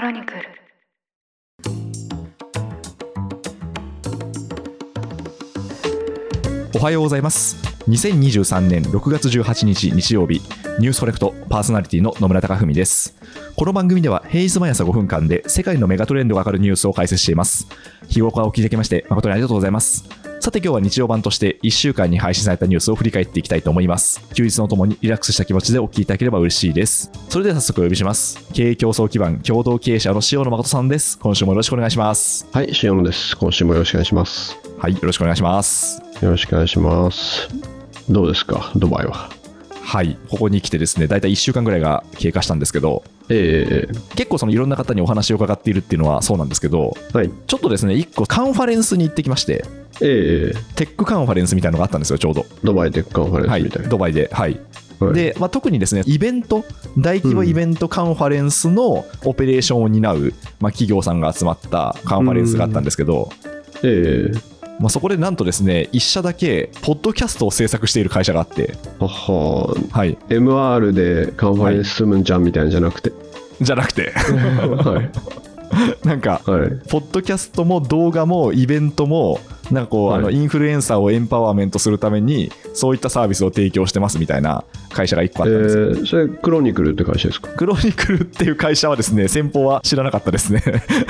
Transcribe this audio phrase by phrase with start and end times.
[0.00, 0.40] クロニクル。
[6.74, 7.58] おはようございます。
[7.86, 10.40] 2023年6月18日日曜日
[10.78, 13.14] ニュースコネクトパーソナリティの野村貴文です。
[13.56, 17.66] この番組では平日毎朝5分間で世界のメガトレンドがわかるニュースを解説しています。
[18.08, 20.08] 日頃からお聞きいきまして誠にありがとうございます。
[20.40, 33.36] さて今日は日曜版として1週間に配信されたニュースを振り返っていきたいと思います休日のともにリラックスした気持ちでお聞きいただければ嬉しいですそれでは早速お呼びします経営競争基盤共同経営者の塩野誠さんです今週もよろしくお願いしますはい、塩野です。
[33.36, 34.58] 今週もよろしくお願いします。
[34.78, 37.48] はいよろしくお願いしますよろしくお願いします。
[38.08, 39.30] どうですか、ドバイは。
[39.82, 47.30] はいここに来てですね大体1週間ぐらいが経過したんですけどえ結構そのいろんな方にお話を伺っているっていうのはそうなんですけどえはい。
[47.46, 49.64] ちょっとですね1個カンファレンスに行ってきまして
[50.02, 50.74] ええ。
[50.74, 52.46] テックカンファレンスみたいなのがあったんですよちょうど。
[52.64, 53.88] ドバイテックカンファレンはいスみたいな。
[53.88, 54.30] ドバイで。
[54.32, 54.60] はい。
[54.98, 55.14] はい。
[55.14, 56.64] で、まあ、特にですねイベント
[56.98, 63.30] 大規模イベントカンファレンスのオペレーションを担う、まあ、企業さんが集まったカンファレンスがあったんですけど、
[63.82, 64.50] ええ。
[64.78, 68.74] まあ、そこでなんとですね1社だけポッドキャストを制作している会社があって。
[68.98, 69.74] はは。
[69.90, 73.12] はい、MR でカンファレンス済むんじゃんみたいなんじゃなくて。
[73.60, 74.10] じゃなくて。
[74.12, 75.40] はい。
[76.04, 76.70] なんかはい。
[76.88, 79.40] ポッドキャストも動画もイベントも
[79.70, 80.18] なんかこう、はい。
[80.18, 87.48] あのインフルエンサーをエンパワーメントするためにそういったサービスを提供してますみたいな会社が1個あえったんですよ、ー、それ、クロニクルって会社ですか？
[87.54, 90.62] クロニクルっていう会社はですね先方は知らなかったですね。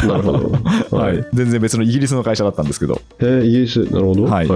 [0.07, 0.51] なるほど。
[0.97, 1.19] は はい。
[1.19, 1.25] い。
[1.33, 3.01] 全然別のイギリスの会社だったんですけど。
[3.21, 4.25] えー、イギリス、なるほど。
[4.25, 4.49] はい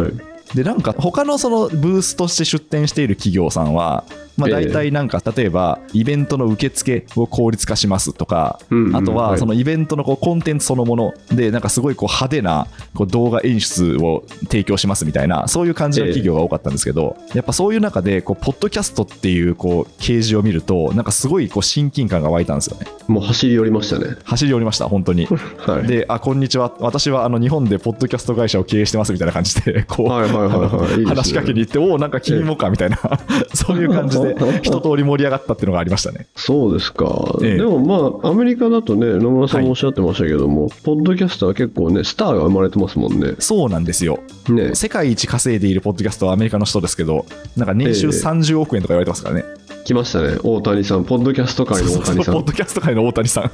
[0.54, 4.04] でなんか他のそのブースとして出店している企業さんは、
[4.36, 4.66] まあ、ええ。
[4.66, 8.60] 大体なんか例えばイベントの受付を効率化しますとか、
[8.94, 9.38] あとははい。
[9.38, 22.86] そのイベントのこうコンテンツそのものでなんかすごいこう派手なこう動画演出を提供しますみたいなそういう感じの企業が多かったんですけど、やっぱそういう中でこうポッドキャストっていうこう掲示を見るとなんかすごいこう親近感が湧いたんですよね。
[23.08, 24.16] もう走り寄りましたね。
[24.24, 25.26] 走り寄りました本当に。
[25.66, 25.86] はい。
[25.86, 26.72] であこんにちは。
[26.78, 32.98] 私はあの日本でポッドキャスト会社を経営してますみたいな感じでこう、はいはい話しかけに行っておおなんか君もかみたいな。
[33.54, 36.26] そういう感じで 一通り盛り上がったっていうのがありましたね。
[36.36, 37.56] そうですか、ええ。
[37.56, 43.34] でもまあアメリカだとね野村さんもおっしゃってましたけども、ポッドキャストは結構ねスターが生まれてますもんね。
[43.38, 44.20] そうなんですよ。
[44.48, 44.74] ね。
[44.74, 48.12] 世界一稼いでいるポッドキャストはアメリカの人ですけどなんか年収ええ。
[48.12, 49.44] 30億円とか言われてますからね、
[49.84, 50.38] 来ましたね。
[50.42, 51.04] 大谷さん。
[51.04, 52.34] ポッドキャスト界の大谷さそうそう。
[52.34, 53.50] ポッんドキャスト界の大谷さん。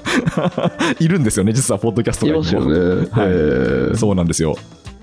[1.02, 2.42] いるんですよね実はポッドキャスト界にも。
[2.42, 3.28] いますよね、はい。
[3.30, 3.96] ええ。
[3.96, 4.56] そうなんですよ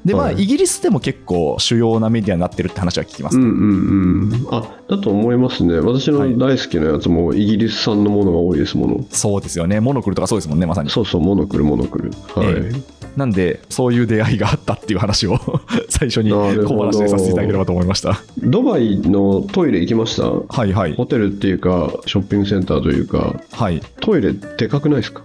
[0.08, 0.36] でまあ、はい。
[0.42, 5.80] イギリスでも結構主要なメディアになってるって話は聞きます、うんうんうんあだと思いますね。
[5.80, 9.82] 私の大好きなやつもイギリス産のものが多いですもの、そうですよね。
[9.82, 10.90] モノクルとかそうですもんねまさに。
[10.90, 12.12] そうそうモノクルモノクル。
[12.34, 12.72] はい、え
[13.18, 15.38] なんでそういう出会いがあったっていう話を
[15.90, 18.22] 最初に小話でさせていただければと思いました。
[18.38, 20.24] ドバイのトイレ行きました？
[20.30, 20.96] はいはい。
[20.96, 23.36] ホテルっていうかショッピングセンターというか。
[23.52, 23.82] はい。
[24.00, 25.24] トイレでかくないですか？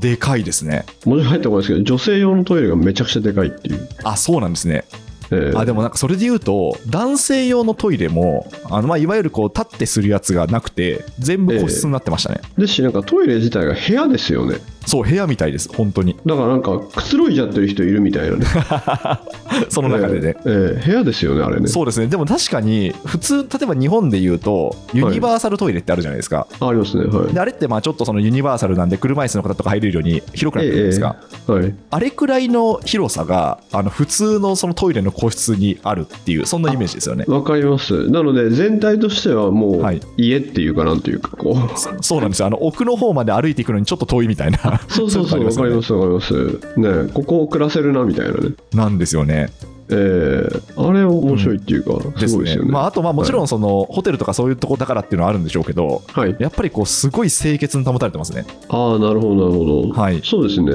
[0.00, 0.84] でかいですね。
[1.04, 4.84] もちろん入ったことないですけど女性用のトイレがめちゃくちゃでかいっていう、あそうなんですね。
[5.30, 5.56] ええ。
[5.56, 16.16] あでもなんかそれで言うと男性用のトイレもあのまあいわゆるこう立ってするやつがなくて全部個室になってましたね、ですしなんかトイレ自体が部屋ですよねそう部屋みたいです本当に。
[16.24, 18.46] だからなんかくつろいじゃってる人いるみたいなね。
[19.68, 21.68] その中でね、ええええ部屋ですよねあれね。
[21.68, 22.06] そうですね。
[22.06, 27.34] でも確かに普通例えば日本で言うとユニバーサルトイレってあるじゃないですか、あありますねはい。
[27.34, 31.74] であれってまあちょっとそのユニバーサルなんで車椅子の方とか入れるように広くなってるじゃないですか、はい。
[31.90, 37.24] あれくらいの広さがあの普通のそのトイレの個室にあるっていうそんなイメージですよね。
[37.28, 38.08] わかります。
[38.10, 40.00] なので全体としてはもうはい。
[40.16, 41.78] 家っていうかなんていうかこう。
[41.78, 42.46] そ そうなんですよ。
[42.46, 46.34] あの奥の方まで歩いていくのにちょっと遠いみたいなそうそうそうわかりますわかります。
[46.76, 48.54] ねここを暮らせるなみたいなね。
[48.72, 49.50] なんですよね。
[49.88, 52.36] ええあれ面白いっていうか、ですすね。
[52.38, 52.72] ごいですよね。
[52.72, 58.44] まあ、あとまあもちろんそのホテルとかそういうとこだからっていうのはあるんでしょうけどはいやっぱりこうすごい清潔に保たれてますね。
[58.68, 60.20] ああなるほどなるほど、はい。
[60.24, 60.72] そうですね。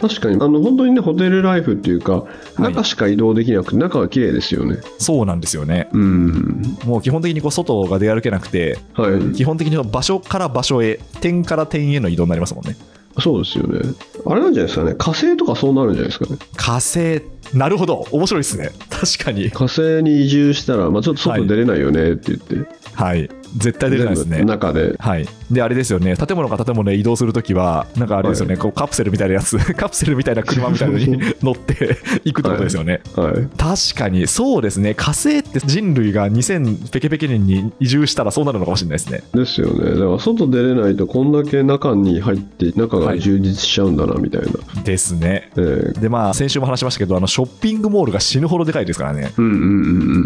[0.00, 2.24] 確かにあの本当にねホテルライフっていうか
[2.58, 2.62] い。
[2.62, 4.78] 中しか移動できなくて中は綺麗ですよね。
[4.98, 5.88] そうなんですよね。
[5.92, 6.76] うん。
[6.84, 9.34] もう基本的にこう外が出歩けなくてはい。
[9.34, 12.76] 基本的に場所から場所へ点から点への移動になりますもんね。
[13.20, 13.80] そうですよね
[14.26, 17.22] あれなんじゃないですかね火星とかそうなるんじゃないですかね火星
[17.54, 18.70] なるほど面白いですね。
[18.90, 19.50] 確かに。
[19.50, 23.30] 火星に移住したら、まあ、ちょっと外出れないよねって言って、はい。
[23.56, 24.44] 絶対出れないですね。
[24.44, 24.96] 中で。
[24.98, 26.16] はい、であれですよね。
[26.16, 29.58] 建物から建物へ移動するときはなんかあれですよね、こうカプセルみたいなやつ。
[29.74, 33.34] カプセルみたいな車みたいなのに 乗って行くってことですよね、はい。
[33.56, 34.26] 確かに。
[34.26, 34.94] そうですね。
[34.94, 39.22] 火星って人類が2000ペケペケ年に移住したらそうなるのかもしれないですね。
[39.34, 39.90] ですよね。
[39.90, 45.50] だから外出れないとこんだけ中に入って中が充実しちゃうんだなみたいな、ですね。
[45.56, 46.00] ええ。
[46.00, 49.32] でまあ先週も話しましたけどあのショッピングモールが死ぬほどでかいですからね。
[49.36, 49.64] うんうんうんう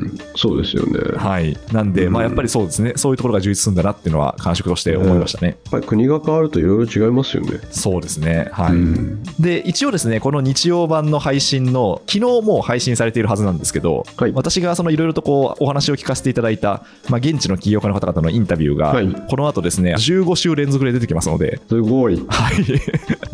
[0.06, 0.18] ん。
[0.36, 0.98] そうですよね。
[1.16, 5.56] はい、なんで、まあ、うんやっぱりそうですね、そういうところが充実するんだなっていうのは、感触として思いましたね。
[5.70, 7.60] ぱり国が変わるといろいろ違いますよね。
[7.70, 22.16] そうですね、はいうんで一応ですね、この日曜版の配信の、昨日もう配信されているはずなんですけど、はい私がそのいろいろとこうお話を聞かせていただいた、まあ、現地の起業家の方々のインタビューが、はいこの後ですね、15週連続で出てきますので、すごい。
[22.28, 22.54] はい、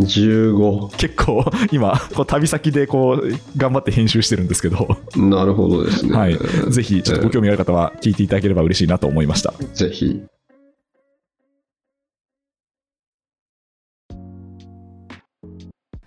[0.00, 0.96] 15。
[0.96, 6.16] 結構今、こう旅先でこう頑張って編集してるんですけど、なるほどですね。
[6.16, 6.38] はい、
[6.70, 9.54] ぜひちょっとご興味ある方は聞いていただければ嬉しいなと思いました。
[9.74, 10.22] ぜひ。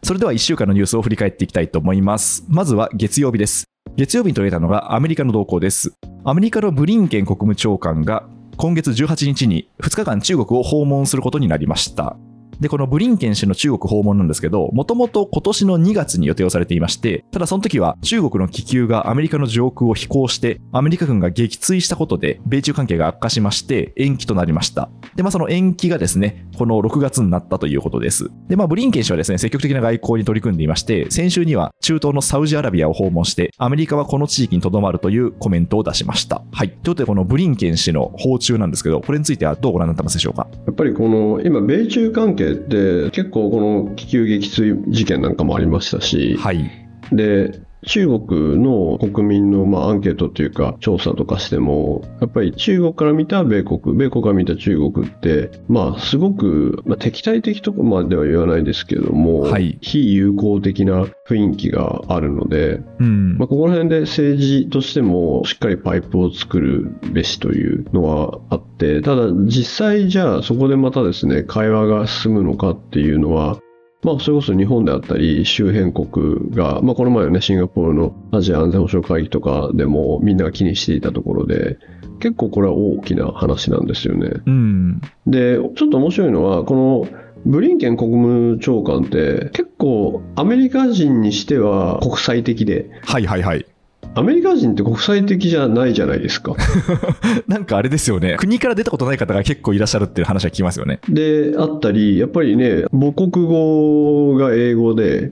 [0.04, 2.44] それでは1週間のニュースを振り返っていきたいと思います。
[2.50, 3.66] まずは月曜日です。
[3.96, 5.94] 月曜日に取れたのがアメリカの動向です。
[6.24, 8.28] アメリカのブリンケン国務長官が
[8.58, 12.18] 今月18日に2日間中国を訪問することになりました。
[12.62, 24.90] で、このブリンケン氏の中国訪問なんですけど、もともと今年の2月に予定をされていまして、ただその時は中国の気球がアメリカの上空を飛行して、アメリカ軍が撃墜したことで、米中関係が悪化しまして、延期となりました。
[25.16, 28.30] で、まあその延期がですね、この6月になったということです。
[28.48, 36.44] で、まあブリンケン氏はですね、積極的な外交に取り組んでいまして、先週には中東のサウジアラビアを訪問して、アメリカはこの地域に留まるというコメントを出しました。
[36.52, 36.70] はい。
[36.70, 40.48] ということで、このブリンケン氏の訪中なんですけど、これについてはどうご覧になってますでしょうか？
[40.68, 46.70] やっぱりこの今、米中関係って結構この気球撃墜事件なんかもありましたし、はい。
[47.12, 63.48] で中国の国民のまあアンケートというか調査とかしてもやっぱり中国から見た米国米国から見た中国ってまあすごく、まあ、敵対的とまでは言わないですけれども、はい非友好的な雰囲気があるので、うんまあ、。
[63.48, 73.60] ここら辺で政治としてもしっかりパイプを作るべしというのはあってただ実際じゃあそこでまたですね会話が進むのかっていうのは
[74.04, 81.78] まあ、それこそ日本であったり周辺国が、まあ、この前のねシンガポールのアジア安全保障会議とかでもみんなが気にしていたところで
[82.20, 84.30] 結構これは大きな話なんですよね。
[84.46, 85.02] うん。
[85.28, 93.66] でちょっと面白いのはこのブリンケン国務長官って結構アメリカ人にしては国際的ではいはいはい。
[94.14, 96.54] アメリカ人って国際的じゃないじゃないですか。
[97.48, 98.36] なんかあれですよね。
[98.38, 101.00] 国から出たことない方が結構いらっしゃるっていう話は聞きますよね。
[101.08, 105.32] であったりやっぱりね母国語が英語で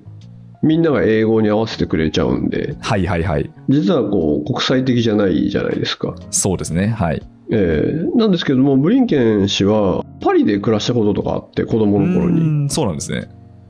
[0.63, 3.51] みんなが英語に合わせてくれちゃうんではいはいはい。
[3.67, 6.15] 実はこう国際的じゃないじゃないですか。
[6.31, 6.87] そうですね。
[6.87, 7.21] はい。
[7.51, 13.27] えーなんですけどもブリンケン氏はパリで暮らしたこととかあって子供の頃うに、んそうなんですね。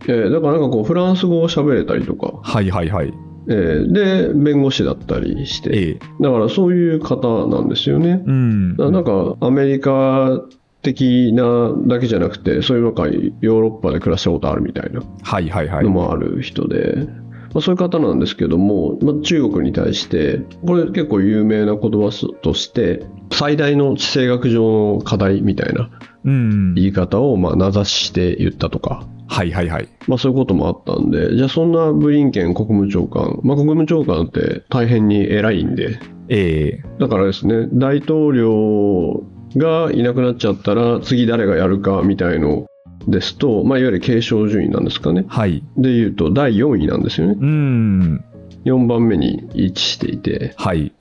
[0.08, 3.12] えーだからなんかこうフランス語を喋れたりとか、はいはいはい。
[3.50, 6.00] えーで弁護士だったりしてええ。
[6.22, 8.22] だからそういう方なんですよね。
[8.26, 8.76] うん。
[8.78, 10.42] なんかアメリカ
[10.82, 15.90] 的なだけじゃなくてそういうなんかヨーロッパで暮らしたことあるみたいなはいはいはいの。
[15.90, 17.08] もある人で、
[17.54, 22.12] まあ、そういう方なんですけども、まあ、中国に対してこれ結構有名な言葉
[22.42, 25.90] として最大の地政学上の課題みたいな
[26.24, 26.76] うん。
[26.76, 29.88] 言い方をまあ名指しして言ったとか、はいはいはい。
[30.08, 36.00] まあ、そういうこともあったんでじゃあそんなブリンケン国務長官、まあ、国務長官って大変に偉いんで
[36.30, 36.84] ええ。
[37.00, 39.24] だからですね大統領
[39.56, 42.66] がいなくなっちゃったら次誰がやるかみたいの
[43.08, 45.64] ですと、まあ、いわゆる継承順位なんですかねはい。
[45.78, 48.26] でいうと第4位なんですよねうん。
[48.66, 50.92] 4番目に位置していて、はい。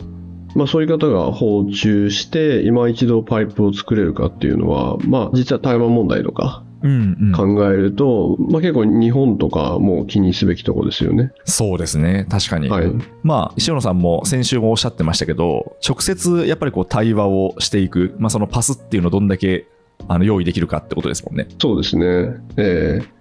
[0.55, 7.33] まあ、そういう方が訪中して今一度パイプを作れるかっていうのは、まあ、実は台湾問題とかうん、うん。
[7.33, 11.33] 考えると、まあ、結構日本とかも気にすべきとこですよね。
[11.45, 12.27] そうですね。
[12.29, 12.69] 確かに。
[12.69, 12.93] はい、
[13.23, 19.67] まあ、石野さんも先週もおっしゃってましたけど、直接やっぱりこう対話をしていく、まあ、そのパスっていうのをどんだけ
[20.07, 21.49] あの用意できるかってことですもんね。
[21.61, 23.19] そうですね、ええ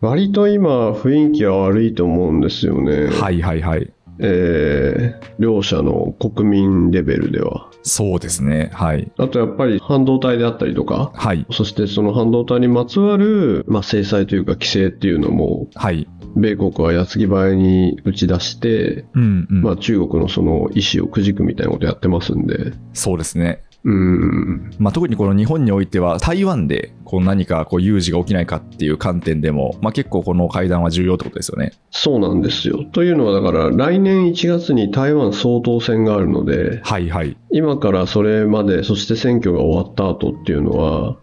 [0.00, 3.08] 割と今雰囲気は悪いと思うんですよね。
[3.08, 3.92] はいはいはい。
[4.18, 7.70] ええ両者の国民レベルでは。
[7.82, 8.70] そうですね。
[8.74, 9.10] はい。
[9.18, 11.46] あとやっぱり半導体であったりとか、はい。
[11.50, 16.06] そしてその半導体にまつわる、まあ、制裁というか規制っていうのもはい。
[16.36, 19.62] 米国は矢継ぎ早に打ち出して、うん、うん。
[19.62, 23.62] まあ、中国のその意思をくじくみたいなことやってますんで、そうですね。
[23.82, 31.72] うん、まあ、特にこの日本においては台湾でこう何かこう有事が起きないかっていう観点でも、まあ、結構この会談は重要ってことですよね。
[31.90, 32.84] そうなんですよ。
[32.92, 37.36] というのは、だから来年1月に台湾総統選があるので、はいはい。
[37.50, 41.16] 今からそれまで、そして選挙が終わった後っていうのは、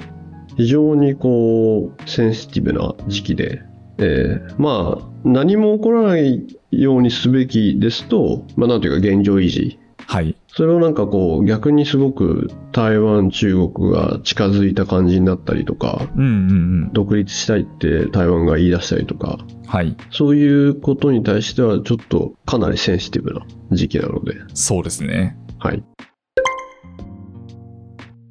[0.55, 3.61] 非常にこう、センシティブな時期で、
[3.99, 10.35] えーまあ、何も起こらないようにすべきですと、まあ、なんていうか現状維持はい。
[10.57, 16.33] それをなんかこう逆にすごく台湾、中国が近づいた感じになったりとか、うんうんう
[16.87, 16.93] ん。
[16.93, 19.37] 独立したいって台湾が言い出したりとか、
[19.67, 19.95] はい。
[20.09, 25.37] そういうことに対してはちょっとかなりセンシティブな時期なので、そうですね。
[25.59, 25.83] はい。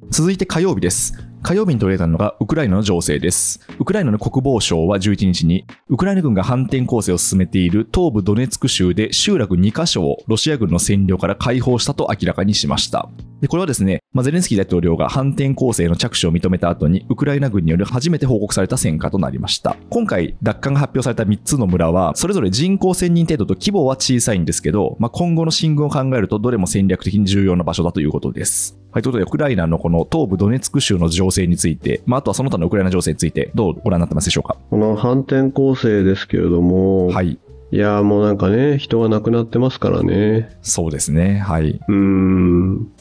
[0.09, 1.26] 続いて火曜日です。
[1.43, 3.59] 火曜日に取り上げたのがウクライナの情勢です。
[3.79, 13.09] ウクライナの国防省は11日に、ウクライナ軍が反転攻勢を進めている東部ドネツク州で集落2カ所をロシア軍の占領から解放したと明らかにしました。
[13.41, 19.77] でこれはですね、まあ、ゼレンスキー大統領が反転攻勢の着手を認めた後に、ウクライナ軍による初めて報告された戦果となりました。
[19.89, 28.79] 今回、奪還が発表された3つの村は、それぞれ人口1000人程度と規模は小さいんですけど、まあ、今後の進軍を考えると、どれも戦略的に重要な場所だということです。
[28.91, 34.57] はい、ということで、ウクライナのこの東部ドネツク州の情勢について、まあ、あとはその他のウクライナ情勢について、どうご覧になってますでしょうか？
[34.71, 37.37] この反転攻勢ですけれども、、はい
[37.71, 37.77] い。
[37.77, 40.57] やーもうなんかね、人が亡くなってますからね。
[40.61, 41.37] そうですね。
[41.39, 41.79] はい。
[41.87, 42.91] うーん。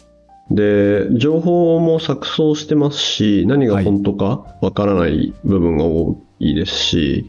[0.50, 7.28] で、情報も錯綜してますし、何が本当かわからない部分が多いですし、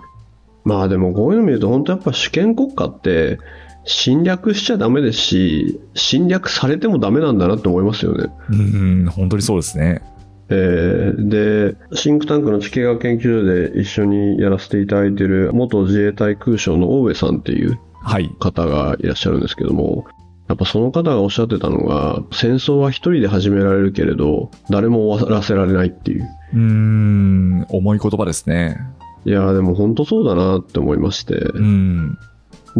[0.63, 3.39] まあでもこういうの見ると本当やっぱ主権国家って
[3.85, 8.29] 侵略しちゃダメですし、侵略されてもダメなんだなって思いますよね。
[8.49, 10.01] うん、本当にそうですね。
[10.49, 18.29] えーで、シンクタンクの地形学研究所で一緒にやらせていただいている元自衛隊空将の大上さんっていうはい。
[18.39, 20.05] 方がいらっしゃるんですけども、
[20.47, 26.27] やっぱその方がおっしゃってたのが、戦争は一人で始められるけれど、誰も終わらせられないっていう。
[26.53, 28.77] うーん、重い言葉ですね。
[29.25, 31.35] いやーでも本当そうだなって思いまして。
[31.35, 32.17] うん。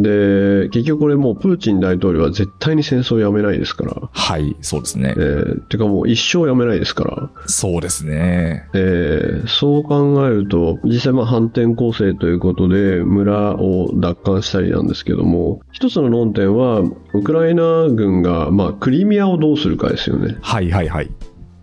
[0.01, 4.09] で、結局これもうプーチン大統領は絶対に戦争をやめないですから。
[4.11, 5.19] はい、そうですねえ。
[5.19, 7.29] ーてかもう一生やめないですから。
[7.47, 8.69] そうですね。
[8.73, 16.81] えーそう考えると、実際まあ反転攻勢ということで村を奪還したりなんですけども、一つの論点は、
[17.13, 20.37] ウクライナ軍がまあクリミアをどうするかですよね。
[20.41, 21.09] はいはいはい。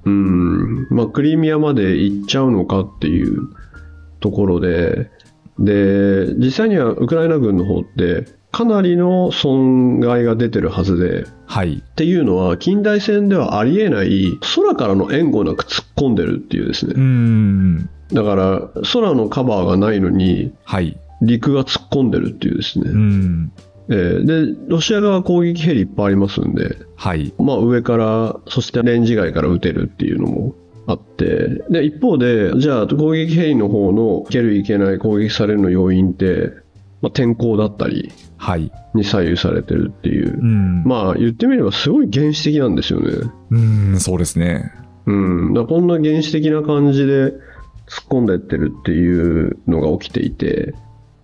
[0.05, 3.49] うん、まあクリミアまで行っちゃうのかっていう
[4.21, 5.11] ところで、
[5.59, 11.83] で、実際にはウクライナ軍の方って、かなりの損害が出てるはずで、はい。
[11.85, 17.91] っていうのは近代戦ではありえない空からの援護なく突っ込んでるっていうですねうーん。
[18.13, 20.97] だから空のカバーがないのにはい。
[21.21, 23.53] 陸が突っ込んでるっていうですうね、ん。
[23.89, 27.35] えーでロシア側は攻撃ヘリいっぱいありますんで、はい。
[27.39, 30.55] まあ、上からそしてレンジ外から撃てるっていうのも
[30.87, 36.53] あってで一方でじゃあ攻撃ヘリの方のいけるいけない攻撃されるの要因って、
[37.01, 38.71] まあ、天候だったりはい。
[38.95, 40.85] に左右されてるっていうう、ん。
[40.85, 43.31] まあ言ってみればすごい原始的なんですよね。
[43.51, 44.71] うん、そうですね。
[45.07, 45.13] う
[45.51, 47.35] ん、だこんな原始的な感じで突っ
[48.09, 50.75] 込んでってるっていうのが起きていて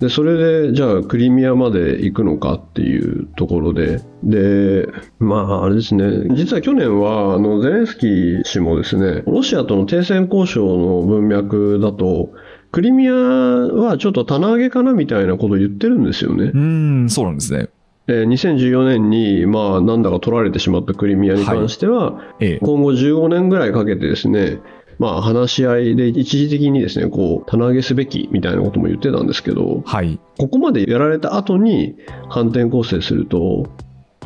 [0.00, 4.88] でそれでじゃあクリミアまで行くのかっていうところでで
[5.18, 12.30] まああれですね実は去年はあのゼレンスキー氏もですねロシアとの停戦交渉の文脈だと
[12.72, 16.48] クリミアはちょっと棚上げかなみたいなことを言ってるんですよねう。
[16.52, 17.68] ーん、そうなんですね。
[18.06, 22.58] えー2014年に、まあ、なんだか取られてしまったクリミアに関しては、ええ。
[22.58, 24.60] 今後15年ぐらいかけてですね、
[25.00, 30.20] まあ、話し合いで一時的にですね、こう、棚上げすべきみたいなことも言ってたんですけど、はい。
[30.38, 31.96] ここまでやられた後に
[32.28, 33.64] 反転攻勢すると、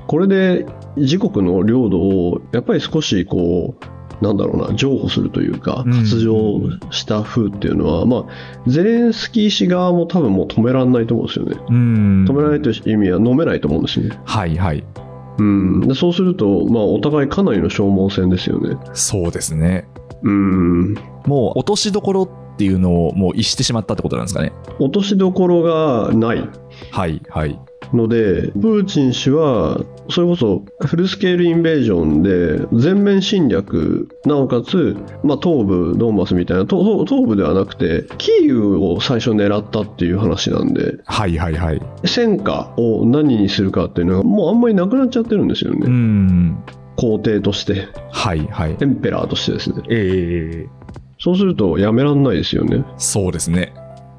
[0.09, 0.67] これで
[0.97, 3.77] 自国の領土をやっぱり少しこ
[4.21, 11.57] う、なんだろうな、譲歩するというか、うん割譲した風っていうのは、まあ、ゼレンスキー氏側も多分もう止められないと思うんですよね。
[11.69, 12.25] うーん。
[12.25, 14.19] 止められないという意味は飲めないと思うんですよね。
[14.25, 14.85] はいはい。
[15.39, 18.77] うん、でそうすると、まあ、お互いかなりの消耗戦ですよね。
[18.93, 19.87] そうですね。
[20.25, 20.95] うん、
[21.27, 22.23] もう落としどころ
[22.55, 24.53] っていうのをもう逸してしまったってことなんですかね。
[24.79, 26.49] 落としどころがない
[26.91, 27.61] はいはい。
[27.93, 41.83] ので、プーチン氏は、それこそフルスケールインベージョンで全面侵略、なおかつ、まあ、東部、ドンバスみたいな、東東部ではなくて、キーウを最初狙ったっていう話なんで、はいはいはい。
[42.05, 46.59] 戦果を何にするかっていうのが、もうあんまりなくなっちゃってるんですよね、ん。
[46.97, 48.77] 皇帝として、はいはい。
[48.81, 49.83] エンペラーとしてですね。
[49.91, 50.85] ええ
[51.19, 52.85] そうすると、やめらんないですよね。
[52.99, 53.73] そうですね。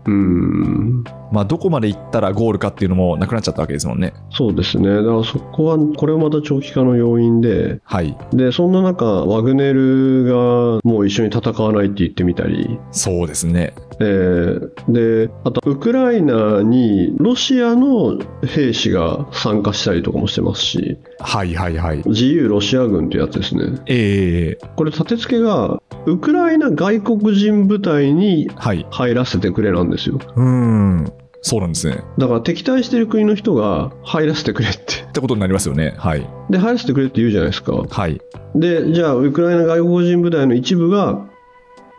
[0.07, 4.13] うんまあ、どこまで行ったらゴールかっていうのもなくなっちゃったわけですもんね。
[4.29, 4.89] そうですね。
[4.89, 8.15] だからそこは、これもまた長期化の要因で、はい。
[8.31, 13.73] で、そんな中、ワグネルがもう一緒に戦わないって言ってみたり、そうですね。
[13.99, 22.03] えーで、あと、ウクライナにロシアの兵士が参加したりとかもしてますし、はいはいはい。
[22.05, 23.79] 自由ロシア軍っていうやつですね。
[23.87, 28.85] ええこれ、立て付けが、ウクライナ外国人部隊にはい。
[28.91, 30.19] 入らせてくれなんですよ。
[30.35, 31.13] うーん。
[31.41, 32.03] そうなんですね。
[32.17, 34.79] だから敵対してる国の人が入らせてくれって。
[35.07, 35.93] ってことになりますよね。
[35.97, 36.27] はい。
[36.49, 37.73] で、入らせてくれって言うじゃないですか。
[37.73, 38.19] はい。
[38.55, 41.27] で、じゃあ、ウクライナ外国人部隊の一部が、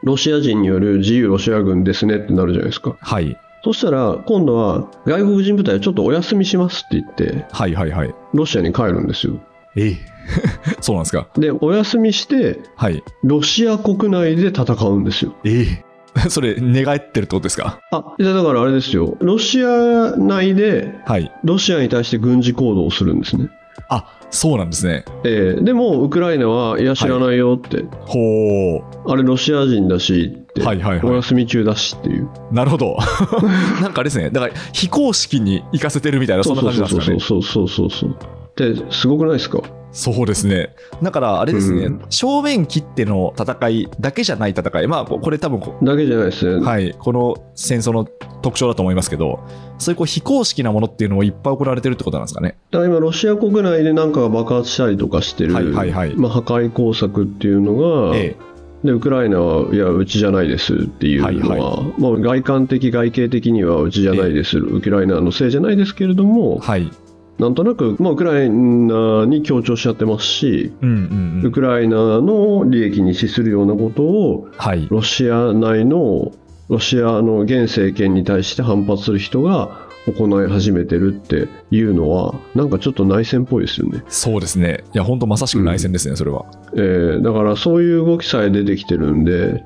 [0.07, 2.97] ロシア人による自由ロシア軍ですねってなるじゃないですか。
[3.01, 3.37] はい。
[3.65, 8.15] そしたら、今度は外国人部隊ちょっとお休みしますって言って、はいはいはい。
[8.33, 9.41] ロシアに帰るんですよ。
[9.77, 9.97] ええ
[10.81, 11.27] そうなんですか。
[11.37, 13.03] で、お休みして、はい。
[13.25, 15.35] ロシア国内で戦うんですよ。
[15.45, 15.85] ええ
[16.31, 17.81] それ、寝返ってるってことですか？
[17.91, 19.17] あ、いやだからあれですよ。
[19.21, 21.31] ロシア内で、はい。
[21.45, 23.49] ロシアに対して軍事行動をするんですね。
[23.91, 25.05] あ、そうなんですね。
[25.25, 32.29] えーでも、ウクライナは、いや、知らないよって、ほあれロシア人だしって、はいはいはいお休み中だしっていう。
[32.51, 32.55] う。
[32.55, 32.97] なるほど。
[33.81, 34.31] なんかあれですね。
[34.31, 37.21] だから、非公式に行かせてるみたいな、そんな感じなんですかね。
[37.21, 38.75] そうそうそうそうそうそう。
[38.75, 39.61] で、すごくないですか？
[39.93, 40.75] そうですね。
[41.03, 46.65] だから、あれですね、うん正面切っての戦いだけじゃない戦い、まあ、これ多分こ、だけじゃないですね。
[46.65, 48.05] はい、この戦争の
[48.43, 49.41] 特徴だと思いますけど、
[49.79, 52.59] そういうこう非公式なものっていうのもいっぱい行われてるってことなんですかね。
[52.71, 58.37] だから今、ロシア国内で何かが爆発したりとかしてる、はいはいはいまあ、破壊工作っていうのが、え
[58.85, 66.91] でウクライナは、いや、うちじゃないですっていうのは、はいまあ、外観的、外形的にはうちじゃないです、ウクライナのせいじゃないですけれどもえ、はい。
[67.39, 71.47] なんとなく、まあ、ウクライナに強調しちゃってますし、うんうんうん。
[71.47, 74.87] ウクライナの利益に資するようなことを、はい。
[74.91, 76.33] ロシア内の、
[76.69, 84.03] ロシアの現政権に対して反発する人が行い始めてるっていうのは、なんかちょっと内戦っぽいですよね。
[84.09, 84.85] そうですね。
[84.95, 86.47] いや、本当まさしく内戦ですね、それは。
[86.75, 89.63] えーだからそういう動きさえ出てきてるんで、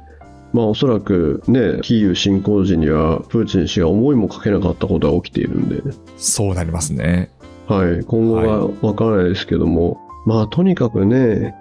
[0.52, 5.82] まあおそらくね、キーウ侵攻時にはプーチン氏が思いもかけなかったことが起きているんで、
[6.16, 7.30] そうなりますね。
[7.74, 11.54] はい、今後はわからないですけども、まあとにかくね、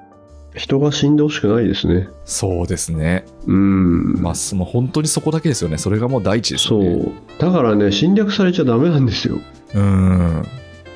[0.56, 2.10] 人が死んでほしくないですね。
[2.26, 3.26] そうですね。
[3.46, 4.22] うん。
[4.22, 5.78] まあ、その本当にそこだけですよね。
[5.78, 7.14] それがもう第一ですそよね。
[7.38, 7.42] う。
[7.42, 9.40] だからね、侵略されちゃダメなんですよ。
[9.76, 10.46] うん。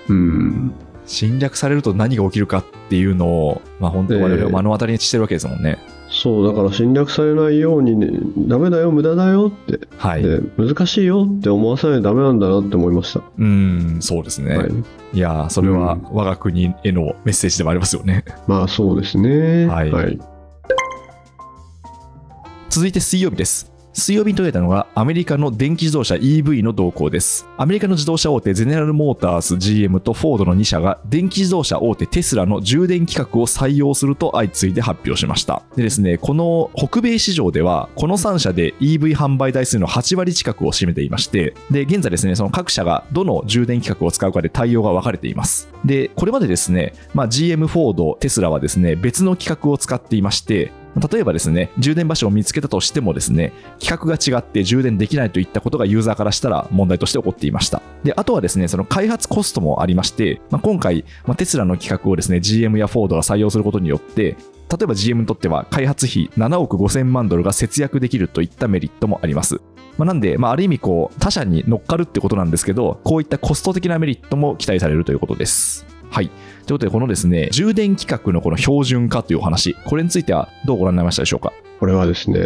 [0.09, 0.73] うん。
[1.05, 5.77] 侵略されると何が起きるかっていうのを、まあ、本当我々は目の当たりにしてるわけですもんね。
[6.13, 8.07] そう、だから侵略されないようにね、
[8.47, 10.23] ダメだよ、無駄だよって、はい。
[10.23, 13.21] で難しいよって思わさないとダメなんだなって思いました。
[13.37, 14.57] うん、そうですね。
[14.57, 14.69] はい
[15.13, 18.25] い、やー、それは我が国へのメッセージでもありますよね。
[18.47, 19.65] まあそうですね。
[19.65, 20.19] はいはい。
[22.69, 23.72] 続いて水曜日です。
[23.95, 27.47] 水曜日に取れたのがアメリカの電気自動車 EV の動向です。
[27.57, 35.61] アメリカの自動車大手ゼネラルモータース GM とフォードの2社が電気自動車大手テスラの充電規格を採用すると相次いで発表しました。
[35.75, 45.69] でですね、この北米市場ではこの3社で EV 販売台数の8割近くを占めていまして、で、現在ですね、その各社がどの充電規格を使うかで対応が分かれています。
[45.85, 53.51] で、これまでですね、まあ、GM、フォード、テスラはですね、別の規格を使っていまして、例えばですね、充電場所を見つけたとしてもですね、
[53.81, 57.81] 規格が違って充電できないといったことがユーザーからしたら問題として起こっていました。
[58.03, 64.35] で、あとはですね、その開発コストもありまして、まあ、今回、まあ、テスラの規格をですね、GM やフォードが採用することによって、
[64.69, 69.57] 例えば GM にとっては開発費7億5000万ドルが節約できるといったメリットもあります。
[69.97, 75.85] まあ、なんで、まあ、ある意味こう、他社に乗っかるってことなんですけど、こういったコスト的なメリットも期待されるということです。
[76.09, 76.29] はい。
[76.65, 81.51] ということで、このですね、充電規格のこの標準化というお話、これについてはどうご覧になりましたでしょうか？
[81.79, 82.39] これはですね、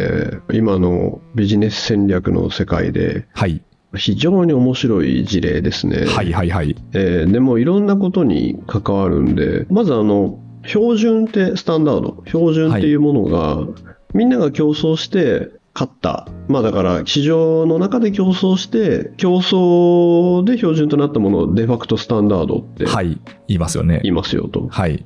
[0.51, 3.61] 今のビジネス戦略の世界ではい。
[3.95, 6.05] 非常に面白い事例ですね。
[6.05, 6.75] はいはいはい。
[6.93, 13.65] えーでもいろんなことに関わるんで、まずあの、標準ってスタンダード、標準っていうものが、
[14.13, 16.27] みんなが競争して勝った。
[16.47, 23.19] まあだから市場の中で競争して、競争で標準となったものをデファクトスタンダードってはい。
[23.47, 23.99] 言いますよね。
[24.01, 24.67] 言いますよと。
[24.69, 25.05] はい。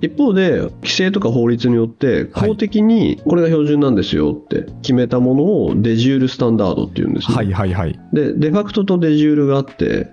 [0.00, 7.36] 一方で、規制とか法律によって公的にこれが標準なんですよって決めたものをデジュールスタンダードっていうんですね。
[7.36, 8.00] はいはいはい。
[8.12, 10.08] で、デファクトとデジュールがあって、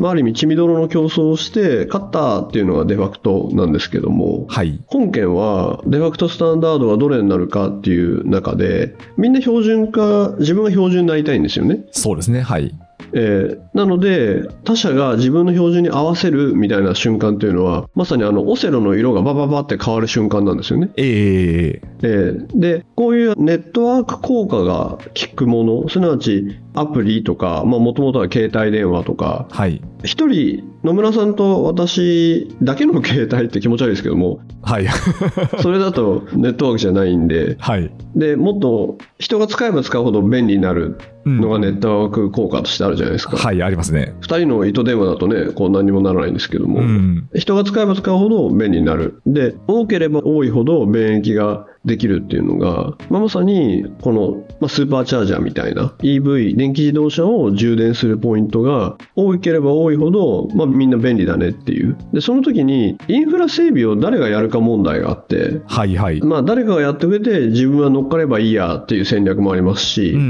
[0.00, 4.80] まあ、ある意味、血みどろの競争をして、勝ったっていうのがデファクトなんですけども、はい。
[4.86, 11.84] 本件はデファクトスタンダードがどれになるかっていう中で、みんな標準化、自分が標準になりたいんですよね。
[11.92, 12.40] そうですね。
[12.40, 12.74] はい。
[13.12, 20.90] えーなので、他社が自分の標準に合わせるみたいな瞬間っていうのは、まさにあのオセロの色がバババって変わる瞬間なんですよね。
[20.96, 29.80] えええーで、こういうネットワーク効果が効くもの、すなわちアプリとか、まあもともとは携帯電話とか、はい。
[30.04, 34.86] 一人、野村さんと私だけの携帯って気持ち悪いですけども、はい。
[35.60, 37.90] それだとネットワークじゃないんで、はい。
[38.14, 43.36] で、もっと人が使えば使うほど便利になるうんのがネットワーク効果としてあるじゃないですか。
[43.36, 44.14] はい、ありますね。
[44.20, 47.28] 二人の糸電話だとね、こう何にもならないんですけども、うん。
[47.34, 49.20] 人が使えば使うほど便利になる。
[49.26, 66.20] で、多ければ多いほど便益ができるっていうのが、まあ、まさにこの、まあ、スーパーチャージャーみたいな EV 電気自動車を充電するポイントが多ければ多いほど、まあ、みんな便利だねっていうでその時にインフラ整備を誰がやるか問題があってはいはい。
[66.20, 70.28] まあ誰かがやってくれて自分は乗っかればいいやっていう戦略もありますし、うんうんう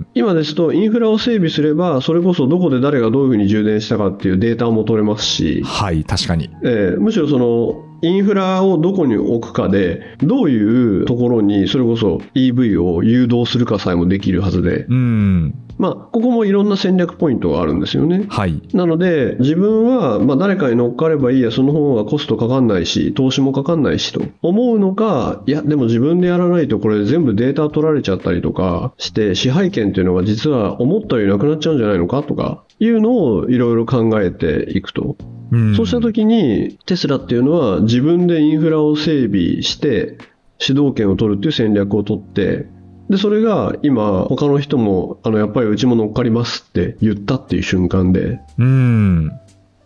[0.00, 0.06] ん。
[0.14, 6.50] 今ですとインフラを整備すればそれこそどこで誰がどういうふうに充電したかっていうデータも取れますし、はい、確かに。
[6.62, 15.54] えーむしろそのインフラをどこに置くかでどういうところにそれこそ EV を誘導するかさえもできるはずで、うん。
[15.80, 18.26] まあ、ここもいろんな戦略ポイントがあるんですよね。
[18.28, 18.60] はい。
[18.74, 35.16] なので、自分は、まあ、誰かに乗っかればいいや、その方がコストかかんないし、投資もかかんないしと思うのか、いや、でも自分でやらないとこれ全部データ取られちゃったりとかして、支配権っていうのが実は思ったよりなくなっちゃうんじゃないのかとか、いうのをいろいろ考えていくと。
[35.52, 40.18] うんそうした時に、テスラっていうのは自分でインフラを整備して、
[40.58, 42.66] 主導権を取るっていう戦略を取って、
[43.08, 49.32] で、それが今、他の人も、あの、やっぱりうちも乗っかりますって言ったっていう瞬間で、うん。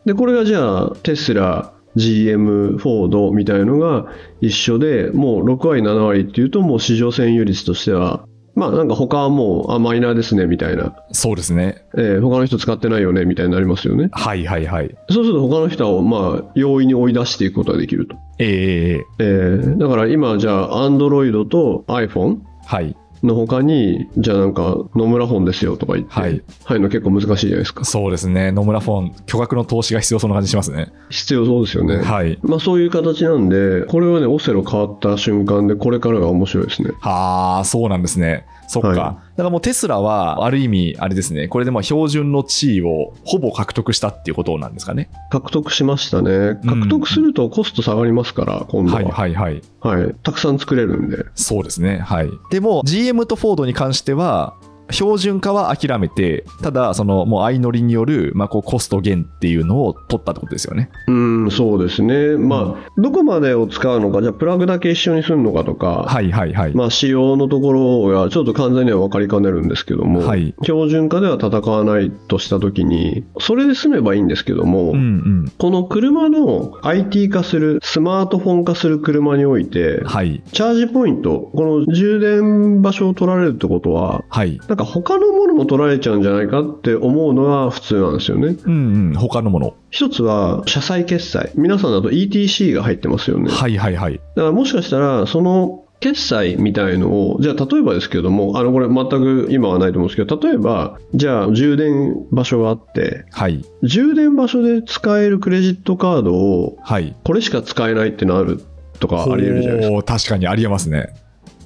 [0.04, 4.08] で、これがじゃあ、テスラ、GM、フォードみたいのが
[4.42, 10.94] 一緒で、もう6割、7割っていうと、もう市場占有率としては、まあなんか他はもう、あ、マイナーですね、みたいな。
[11.12, 11.84] そうですね。
[11.96, 14.08] えー他の人使ってないよね、みたいになりますよね。
[14.12, 14.94] はいはいはい。
[15.10, 18.16] そうすると他の人を、まあ、容易に追い出していくことができると。
[18.38, 22.96] えええーだから今、じゃあ、Android と iPhone はい。
[23.24, 27.84] の他に、じゃあなんか、野村本ですよとか言って、はい入るの結構難しいじゃないですか。
[27.84, 28.52] そうですね。
[28.52, 30.92] 野村フォン、巨額の投資が必要そうな感じしますね。
[31.10, 31.96] 必要そうですよね。
[31.96, 32.38] はい。
[32.42, 36.92] まあそういう形なんで、これはね、オセロ変わった瞬間で、これからが面白いですね。
[37.00, 38.46] はあ、そうなんですね。
[38.68, 38.88] そっか。
[38.88, 45.10] はいだからもうテスラは、ある意味、あれですね、これでまあ標準の地位をほぼ獲得したっていうことなんですかね。
[45.30, 46.60] 獲得しましたね。
[46.64, 49.02] 獲得するとコスト下がりますから、今度は。
[49.02, 49.62] はいはいはい。
[49.80, 50.14] はい。
[50.22, 51.24] たくさん作れるんで。
[51.34, 51.98] そうですね。
[51.98, 52.30] はい。
[52.50, 54.56] でも、GM ムとフォードに関しては、
[54.90, 60.90] 標準化は諦めて、ただ、その、もう相乗りによる、まあ、こう、コスト減っていうのを取ったってことですよね。
[61.08, 62.36] うん、そうですね。
[62.36, 66.74] まあ、どこまでを使うのか、じゃあプラグだけ一緒にするのかとか、はいはいはい。
[66.74, 74.98] まあ、仕様のところがちょっと完全には分かりかねるんですけども、はい標準化では戦わないとしたときに、それで済めばいいんですけども、うんう
[75.46, 75.52] ん。
[75.58, 80.42] この車の IT 化する、スマートフォン化する車において、はい。
[80.52, 84.60] チャージポイント、この充電場所を取られるってことは、はい。
[84.74, 88.56] なんか他のものも取られちゃうんじゃないかって思うのが普通なんですよね。
[88.64, 89.14] うんうん。
[89.14, 89.76] 他のもの。
[89.90, 91.52] 一つは、車載決済。
[91.54, 93.52] 皆さんだと ETC が入ってますよね。
[93.52, 94.14] はいはいはい。
[94.14, 103.64] だからもしかしたら、その決済みたいのを、じゃあ例えばですけども、あのこれ全く今はないと思うんですけど、例えば、じゃあ充電場所があって、はい。
[103.84, 107.14] 充電場所で使えるクレジットカードを、はい。
[107.22, 108.60] これしか使えないってなる
[108.98, 110.02] とかあり得るじゃないですか。
[110.02, 111.14] 確かにありえますね。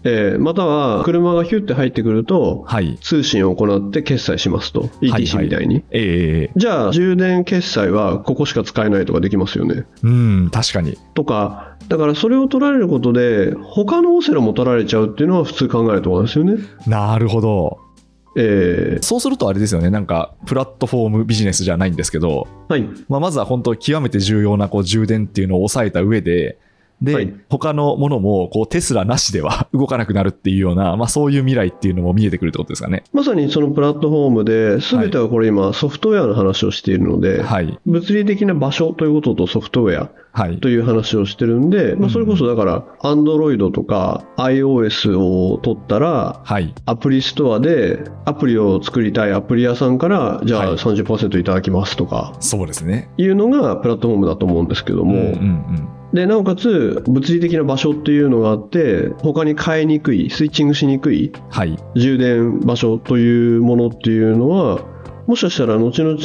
[0.09, 2.99] えーまたは、車がヒュッて入ってくると、はい。
[3.01, 4.83] 通信を行って決済しますと。
[4.83, 5.85] はい ETC みたいに。
[5.91, 9.85] ええじゃあ、充電決済はここしか使えないとかできますよね。
[10.03, 10.97] うん、確かに。
[11.15, 16.57] とか、だからそれを取られることで、他のオセロも取られちゃうっていうのは普通考えると思うんですよね。
[16.87, 17.79] なるほど。
[18.37, 22.89] えそうするとあれですよね、なんか、プラットフォームビジネスじゃないんですけど、ーはい。
[23.09, 26.59] まあ、まずは本当、極めて重要なこう充電っていうのを抑えた上で、
[27.03, 33.05] で、はい他のものもこうテスラなしでは 動かなくなるっていうような、まあ、そういう未来っていうのも見えてくるってことですかね。
[33.13, 37.79] まさにそのプラットフォームで、すべてはこれ今ソフトウェアの話をしているので、はい。
[37.87, 40.59] 物理的な場所ということとソフトウェアはい。
[40.59, 46.75] という話をしてるんで、まあ、それこそだから、Android とか iOS を取ったら、はい。
[46.87, 53.11] アプリストアでアプリを作りたいアプリ屋さんから、じゃあはい30%いただきますとか、そうですね。
[53.17, 55.89] いうのがプラットフォームだと思うんですけども、うんうんうん。
[56.19, 61.79] で、なおかつ、物理的な場所っていうのがあって、他に変えにくい、スイッチングしにくいはい。
[61.95, 64.81] 充電場所というものっていうのは、
[65.29, 66.19] もしかしたら後々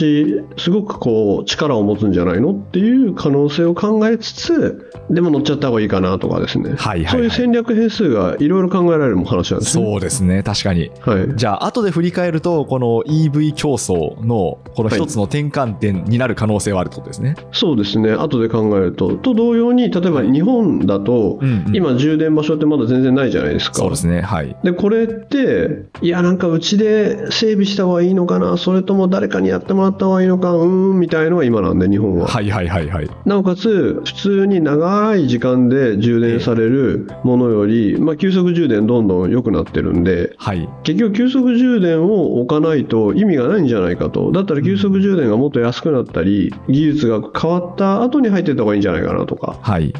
[0.58, 6.72] すごくこう力を持つんじゃないのっていう可能性を考えつつ、でも乗っちゃった方がいいかなとかですね。
[6.72, 9.86] はいはいはいそういう戦略変数がいろいろ考えられる話なんですね。
[9.86, 10.42] そうですね。
[10.42, 10.90] 確かに。
[11.02, 11.36] はい。
[11.36, 17.36] じゃあ、後で振り返ると、この EV 競争の、この一つの転換点になる可能性はあるってことですね。
[17.52, 18.14] そうですね。
[18.14, 19.18] 後で考えると。
[19.18, 23.76] と同様に、例えば日本だと、うんうん今充電場所ってまだ全然ないじゃないですか。
[23.76, 24.22] そうですね。
[24.22, 24.56] はい。
[24.64, 32.28] で、これって、いや、なんかうちで整備した方がいいのかな、それとも誰かにやってもらった方がいいのか、うーん、みたいのが今なんで、日本は。
[32.28, 33.10] はいはいはいはい。
[33.26, 40.70] なおかつ、普通に長い時間で充電されるものより、まあ、急速充電どんどん良くなってるんで、はい。
[40.84, 44.32] 結局急速充電を置かないと意味がないんじゃないかと。
[44.32, 49.94] だったら急速充電がもっと安くなったり、技術が変わった後に入ってった方がいいんじゃないかなとか、はい。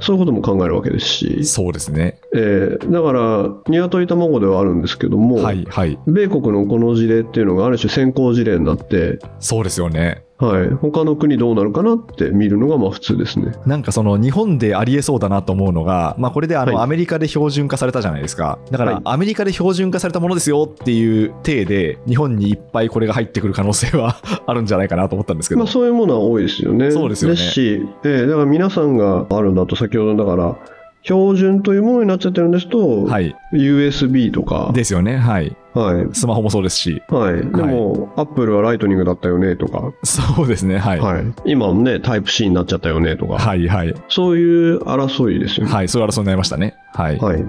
[0.00, 2.18] そういうことも考えるわけですし、そうですね。
[2.36, 5.98] えーだから、鶏卵ではあるんですけども、はいはい。
[6.06, 10.26] 米国のこの事例っていうのがある種先行事例になって、そうですよね。
[10.38, 13.52] はい、他の国どうなるかなって見るのがまあ普通ですね。
[13.64, 18.58] なんかその日本でありえそうだなと思うのが、まあ、これであのはいアメリカで標準化されたじゃないですか。
[18.70, 25.60] だかはいらアメリカで標準化されたものですよっていう体で、日本にいっぱいこれが入ってくる可能性は あるんじゃないかなと思ったんですけど。
[25.60, 26.90] まあそういうものは多いですよね。
[26.90, 30.58] そうですよねし、えーだから皆さんがあるんだと先ほどだから、
[31.06, 33.36] 標準というものになっちゃってるんですと、はい。
[33.52, 35.16] USB とか、ですよね。
[35.16, 35.56] はい。
[35.72, 36.08] はい。
[36.12, 37.00] スマホもそうですし。
[37.08, 37.36] はい。
[37.36, 40.78] でも、アップルはライトニングだったよねとか、そうですね。
[40.78, 41.00] はい。
[41.00, 41.24] はい。
[41.44, 43.94] 今もね、タイプ C になっちゃったよねとか、はいはい。
[44.08, 45.72] そういう争いですよね。
[45.72, 45.88] はい。
[45.88, 46.74] そういう争いになりましたね。
[46.92, 47.18] はい。
[47.20, 47.44] はい。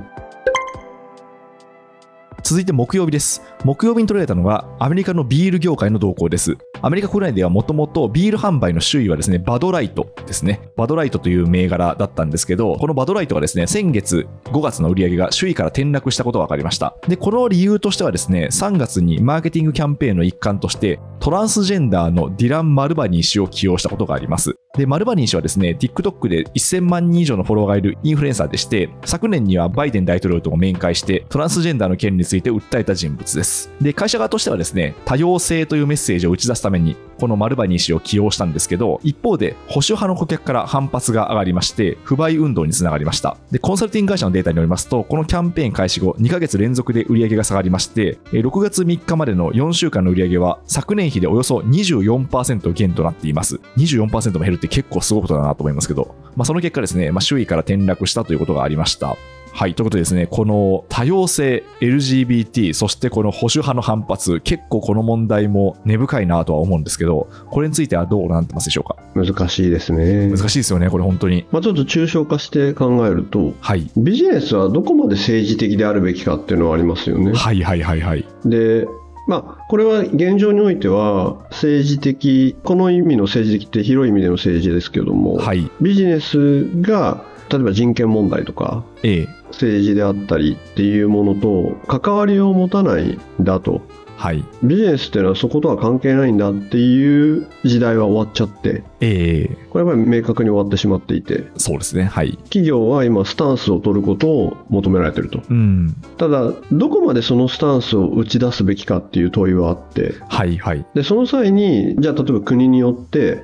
[2.43, 3.41] 続いて木曜日です。
[3.67, 6.57] 木曜日に取られたのがアメリカのビール業界の動向です。
[6.81, 10.71] アメリカ国内ではもともとビール販売の首位はですね、バドライトですね。
[10.77, 16.95] バドライトという銘柄だったんですけど、このバドライトがですね、先月5月の売り上げが首位から転落したことが分かりました。
[17.09, 24.55] で、この理由としてはですね、3月にマーケティングキャンペーンの一環として、トランスジェンダーのディラン・マルバニー氏を起用したことがあります。
[24.77, 33.56] で、マルバニー氏はですね、TikTok で1000万人以上のフォロワーがいるインフルエンサーでして、昨年にはバイデン大統領とも面会して、トランスジェンダーの権利について訴えた人物です。
[33.81, 43.37] で、会社側としてはですね、多様性というメッセージを打ち出すために、このマルバニー氏を起用したんですけど、一方で保守派の顧客から反発が上がりまして、不買運動につながりました。
[43.51, 53.59] で、コンサルティング会社のデータによりますと、このキャンペーン開始後、2ヶ月連続で売り上げが下がりまして、6月3日までの4週間の売り上げは、昨年比でおよそ24%減となっています。
[53.77, 59.17] 24%も減るって結構すごいことだなと思いますけど、まあ、その結果ですね、まあ、周囲から転落したということがありました。
[59.57, 68.97] はい、ということでですね、この多様性、LGBT、そしてこの保守派の反発、結構この問題も根深いなとは思うんですけど、これについてはどうなってますでしょうか？
[69.15, 70.29] 難しいですね。
[70.29, 71.47] 難しいですよね、これ本当に。
[71.51, 73.89] まあ、ちょっと抽象化して考えると、はい。
[73.97, 77.33] ビジネスはどこまで政治的であるべきかっていうのはありますよね。
[77.33, 78.27] はいはいはいはい。
[78.45, 78.85] で、
[79.27, 85.67] まあ、これは現状においては政治的、この意味の政治的って広い意味での政治ですけれども、はい。
[85.81, 89.27] ビジネスが例えば人権問題とかええ。
[89.51, 93.81] 政治であったりっていうものと関わりを持たないんだと
[94.17, 94.43] はい。
[94.63, 99.57] ビジネスっていうのはそことは関係ないんだっていう時代は終わっちゃってええ。
[99.69, 102.05] これはやっぱり明確に終わってしまっていてそうですね。
[102.05, 102.35] はい。
[102.45, 105.95] 企業は今スタンスを取ることを求められてるとうん。
[106.17, 110.85] ただどこまでそのスタンスを打ち出すべきかっていう問いはあってはいはい。
[110.95, 113.43] でその際にじゃあ例えば国によって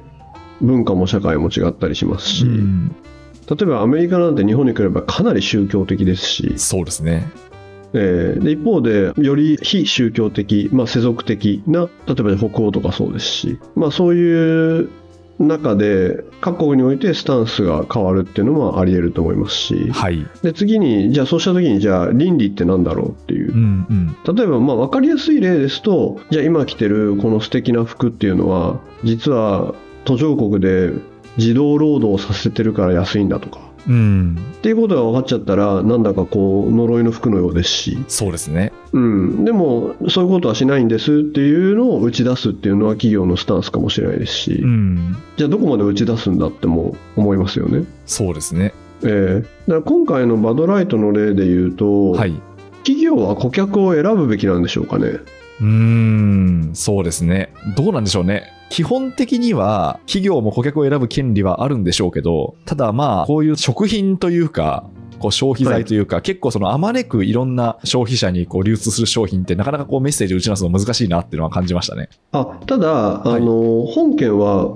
[0.59, 2.95] 文化も社会も違ったりしますし、うん
[3.49, 7.29] 例えばアメリカなんて日本に比べばかなり宗教的ですし、そうですね。
[7.93, 14.89] えーで一方でより非宗教的、まあ、世俗的な例えば北欧とかそうですし、まあ、そういう
[15.39, 20.25] 中で各国においてスタンスが変わるっていうのもあり得ると思いますしはい。
[20.41, 24.35] で次にじゃあそうした時にじゃあ倫理って何だろうっていううんうん。
[24.35, 29.73] 例えばまあ分かりやすい例ですとじゃあ今着てるこの素敵な服っていうのは実は
[30.05, 30.91] 途上国で
[31.37, 34.37] 児童労働させてるから安いんだとかうん。
[34.53, 38.71] っていうことが分かっちゃったらなんだかこう呪いの服のようですし、そうですね。
[38.93, 45.17] うん、でもそういうことはしないんですっていうのを打ち出すっていうのは企業のスタンスかもしれないですし、うん。
[45.37, 47.85] じゃあどこまで打ち出すんだっても思いますよね。
[48.05, 48.73] そうですね。
[49.03, 52.41] えーだから今回のバドライトの例で言うと、はい。
[52.83, 55.19] 企業は顧客を選ぶべきなんでしょうかね。
[55.61, 57.53] うーん、そうですね。
[57.77, 58.51] どうなんでしょうね。
[58.73, 72.09] 基本的には企業も顧客を選ぶ権利はあるんでしょうけど、ただまあ、こういう食品というか、こう消費財というか、結構そのあまねくいろんな消費者にこう流通する商品ってなかなかこうメッセージを打ち出すの難しいなっていうのは感じましたね。
[72.31, 74.75] あただ、はいあの本件は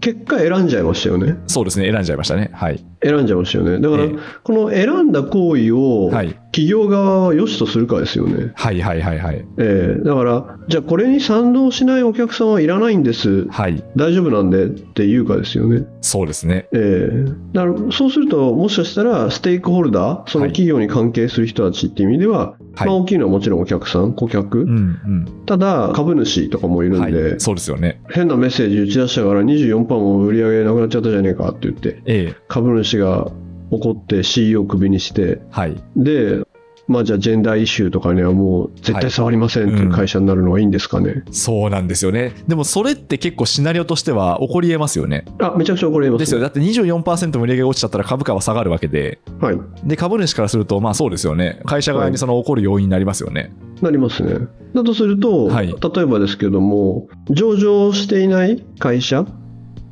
[0.00, 1.36] 結果選んじゃいましたよね。
[1.46, 1.90] そうですね。
[1.90, 2.50] 選んじゃいましたね。
[2.52, 2.84] はい。
[3.02, 3.80] 選んじゃいましたよね。
[3.80, 6.38] だから、ええこの選んだ行為をはい。
[6.50, 8.52] 企業側は良しとするかですよね。
[8.54, 9.44] はいはいはいはい。
[9.58, 13.84] ええだから、じゃあこれに賛同しないお客さんはいらないんです、はい。
[13.96, 15.86] 大丈夫なんでっていうかですよね。
[16.00, 16.68] そうですね。
[16.72, 26.92] ええだからそうすると、もしかしたらステークホルダー、そのはい企業に関係する人たちっていう意味では、はいまあ、大きいのはもちろんお客さん、顧客、うんただ株主とかもいうん。
[26.92, 27.40] るんで、はい。
[27.40, 28.00] そうですよね。
[28.10, 32.36] 変なメッセージ打ち出したから24%も売り上げなくなっちゃったじゃねえかって言って、ええ。
[32.48, 33.30] 株主が
[33.70, 35.76] 怒って CEO をクビにして、はい。
[35.96, 36.40] で、
[36.88, 41.22] まあじゃあジェンダーイシューとかにはもう絶対触りませんっていう会社になるのはいいんですかね？
[41.30, 42.32] そうなんですよね。
[42.48, 45.26] でもそれって結構シナリオとしては起こり得ますよね。
[45.38, 46.20] あ、めちゃくちゃ怒ります。
[46.20, 46.40] ですよ。
[46.40, 49.58] だって24%も売り上げが落ちちゃったら株価は下がるわけで、はい。
[49.84, 51.60] で、株主からすると、まあそうですよね。
[51.66, 53.52] 会社側にその起こる要因になりますよね。
[53.82, 54.46] なりますね。
[54.74, 59.26] だとすると、はい例えばですけども、上場していない会社、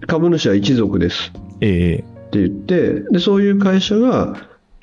[0.06, 4.36] 株主は一族ですええって言って、でそういう会社が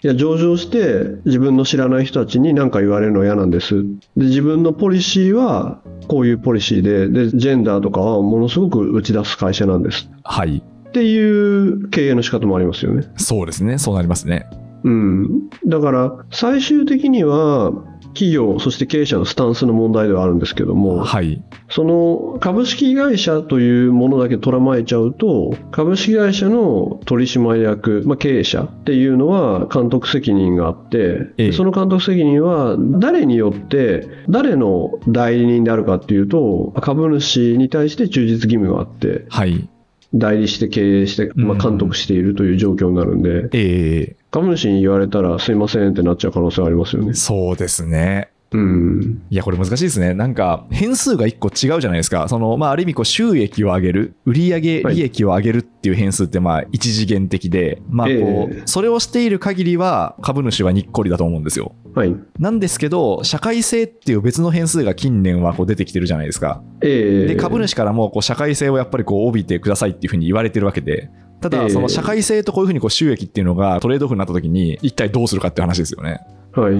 [0.04, 3.84] いや、上場して自分の知らない人たちに何か言われるのは嫌なんです。
[4.18, 10.10] で、自分のポリシーはこういうポリシーで、で、ジェンダーとかはものすごく打ち出す会社なんです。
[10.24, 10.58] はい。
[10.58, 13.08] っていう経営の仕方もありますよね。
[13.16, 13.78] そうですね。
[13.78, 14.46] そうなりますね。
[14.84, 15.50] うん。
[15.66, 17.72] だから、最終的には、
[18.13, 21.43] 企業、そして経営者のスタンスの問題ではあるんですけども、はい。
[21.69, 39.67] その株式会社というものだけ捉まえちゃうと、株式会社の取締役、まあ、経営者っていうのは監督責任があって、ええその監督責任は誰によって、誰の代理人であるかっていうと、株主に対して忠実義務があって、はい。
[40.13, 47.13] 代理して経営して、まあ、監督しているという状況になるんで、え株主に言われたらすいませんってなっちゃう可能性がありますよねー、。
[47.13, 48.32] そうですね。
[48.52, 49.22] うん。
[49.30, 50.15] いや、これ難しいですね。
[50.15, 52.28] なんか、変数が1個違うじゃないですか。
[52.28, 58.17] その、まあ、ある意味、こう、収益を上げる、売上はい利益を上げるっていう変数って、まあ、一次元的で、まあ、こう、
[58.54, 61.74] ええそれをしている限りは、株主はにっこりだと思うんですよ。
[61.96, 62.15] はい。
[62.39, 66.63] なんですけど、社会性っていう別の変数が近年はこう出てきてるじゃないですか。
[66.82, 71.10] ええで、株主からも、こう、社会性をやっぱりこう、帯びてくださいっていうふうに言われてるわけで、
[71.43, 76.21] ただ、ええその社会性とこういうふうにこう収益っていうのがトレードオフになった時に、一体どうするかっていう話ですよね。
[76.53, 76.75] はい。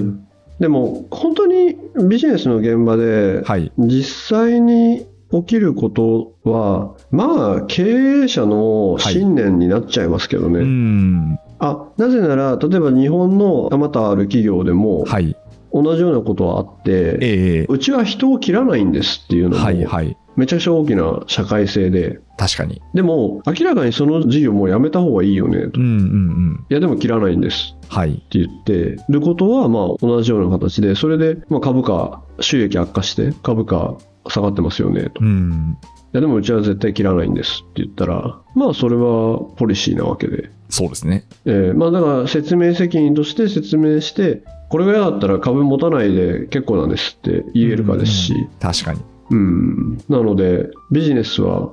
[0.60, 1.76] でも、本当に
[2.08, 3.71] ビジネスの現場で、はい。
[3.78, 7.84] 実際に起きることは、まあ、経
[8.23, 10.60] 営者の信念になっちゃいますけどね。
[10.60, 11.39] うーん。
[11.60, 15.36] あ、なぜなら、例えば日本のあまたある企業でも、はい。
[15.73, 20.15] 同じようなことはあって、ええうちは人を切らないんですっていうのも、はいはい。
[20.36, 22.82] めちゃくちゃ大きな社会性で、確かに。
[22.93, 25.80] でも、明らかにその事業もうやめた方がいいよねと。
[25.80, 26.65] いうんうんうん。
[26.69, 28.12] や、でも切らないんですはい。
[28.12, 33.96] って言ってることは、まあ、同じような形で、それで、まあ、株価、収益悪化して、株価
[34.28, 35.24] 下がってますよねと。
[35.24, 35.78] いうん。
[36.12, 40.50] や、でもうちは絶対切らないんですって言ったら、まあ、それはポリシーなわけで。
[40.69, 41.26] そうですね。
[41.46, 49.02] えーまあ、だから説明責任として説明して、これが嫌だったら株持たないで結構なんですって言えるかですし、確かに。
[49.34, 51.72] うん、なのでビジネスは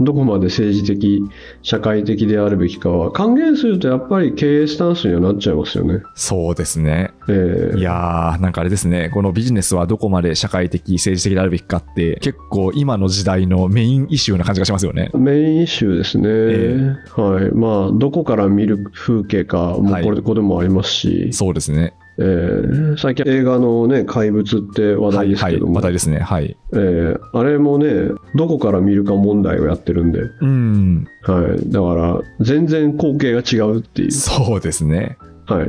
[0.00, 1.24] どこまで政治的、
[1.62, 6.02] 社会的であるべきかは還元するとやっぱり経営スタンスにはなっちゃいますよね。
[6.14, 7.10] そうですね。
[7.28, 9.10] えーいやー、なんかあれですね。
[9.10, 15.10] このビジネスはどこまで社会的、政治的であるべきかって、結構今の時代のメインイシューな感じがしますよね。
[15.14, 21.94] メインイシューですね、えはいまあ、どこから見る風景かもはいこれここでもありますし、そうですね。
[22.20, 25.28] えー最近映画の、ね「怪物」って話はいはい。
[25.28, 26.18] 題ですけども、話題ですね。
[26.18, 26.56] はい。
[26.72, 31.06] えーあれもねどこから見るか問題をやってるんで、うん。
[31.22, 35.16] はい、だから全然光景が違うっていう、そうですね。
[35.46, 35.66] はい、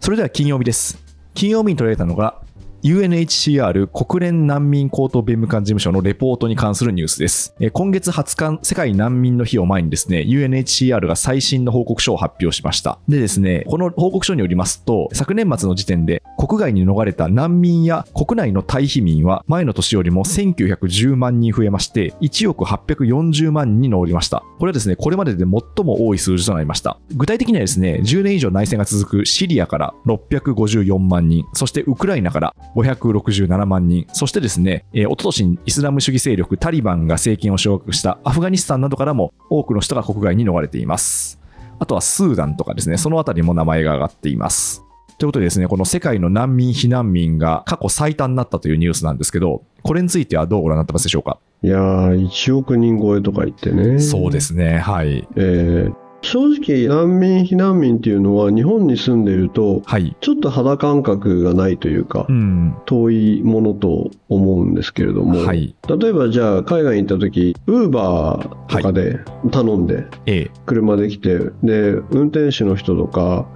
[0.00, 0.98] それでは金曜日です。
[1.34, 2.42] 金曜日に取られたのが、
[2.84, 7.54] UNHCR 国連難民高等弁務官事務所のレポートに関するニュースです。
[7.72, 12.98] 今月20日、世界難民の日を前にですね、UNHCR が最新の報告書を発表しました。
[13.08, 24.42] でですね、この報告書によりますと、昨年末の時点で国外に逃れた難民や国内の退避民は前の年よりも1910万人増えまして、1億840万人に上りました。
[24.58, 26.98] これはですね、これまでで最も多い数字となりました。
[27.14, 41.40] 具体的にはですね、10年以上内戦が続くシリアから654万人、そしてウクライナから567万人、そしてですね、えー、一昨年にイスラム主義勢力タリバンが政権を掌握したアフガニスタンなどからも多くの人が国外に逃れています。
[41.78, 44.82] あとはスーダンとかですね、そのあたりも名前が挙がっています。
[45.18, 55.26] ということでですね、この世界の難民、避難民が過去最多になったというニュースなんですけど、これについてはどうご覧になってますでしょうか、いやー1億人超えとか言ってねそうですね、はい。
[55.36, 60.16] えー正直難民避難民っていうのは日本に住んでいるとはい。
[60.20, 62.74] ちょっと肌感覚がないというか、うん。
[62.86, 65.76] 遠いものと思うんですけれども、はい。
[65.86, 70.50] 例えばじゃあ海外に行った時ウーバーとかで頼んでええ。
[70.64, 73.46] 車で来て、で運転手の人とか、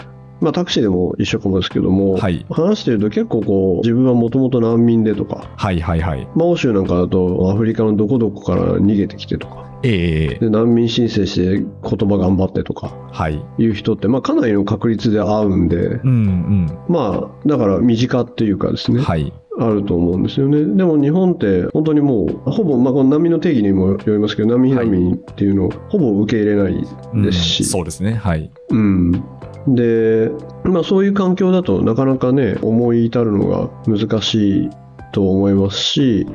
[0.40, 6.28] まあ、タクシーでも一緒かもですけども、はい話してると結構こう自分はもともと難民でとか、はいはいはい。
[6.34, 10.38] まあ、欧州なんかだとアフリカのどこどこから逃げてきてとかええ。
[10.38, 13.44] で難民申請して言葉頑張ってとかはい。
[13.58, 18.98] いう人って、まあ、かなりの確率で会うんで、うんまあだから身近っていうかですうん。
[18.98, 19.32] ね、はい。
[19.60, 20.64] あると思うんですよね。
[20.64, 26.80] でも日本って本当にもうほぼ、まあ、この難民の定義にもよりますけど難民避難民っていうのをほぼ受け入れない
[27.24, 28.14] ですし、うんそうですね。
[28.14, 28.50] はい。
[28.70, 29.12] うん、
[29.66, 30.30] で、
[30.64, 34.70] まあ、そういう環境だとなかなかね思い至るのが難しい
[35.12, 36.26] と思いますし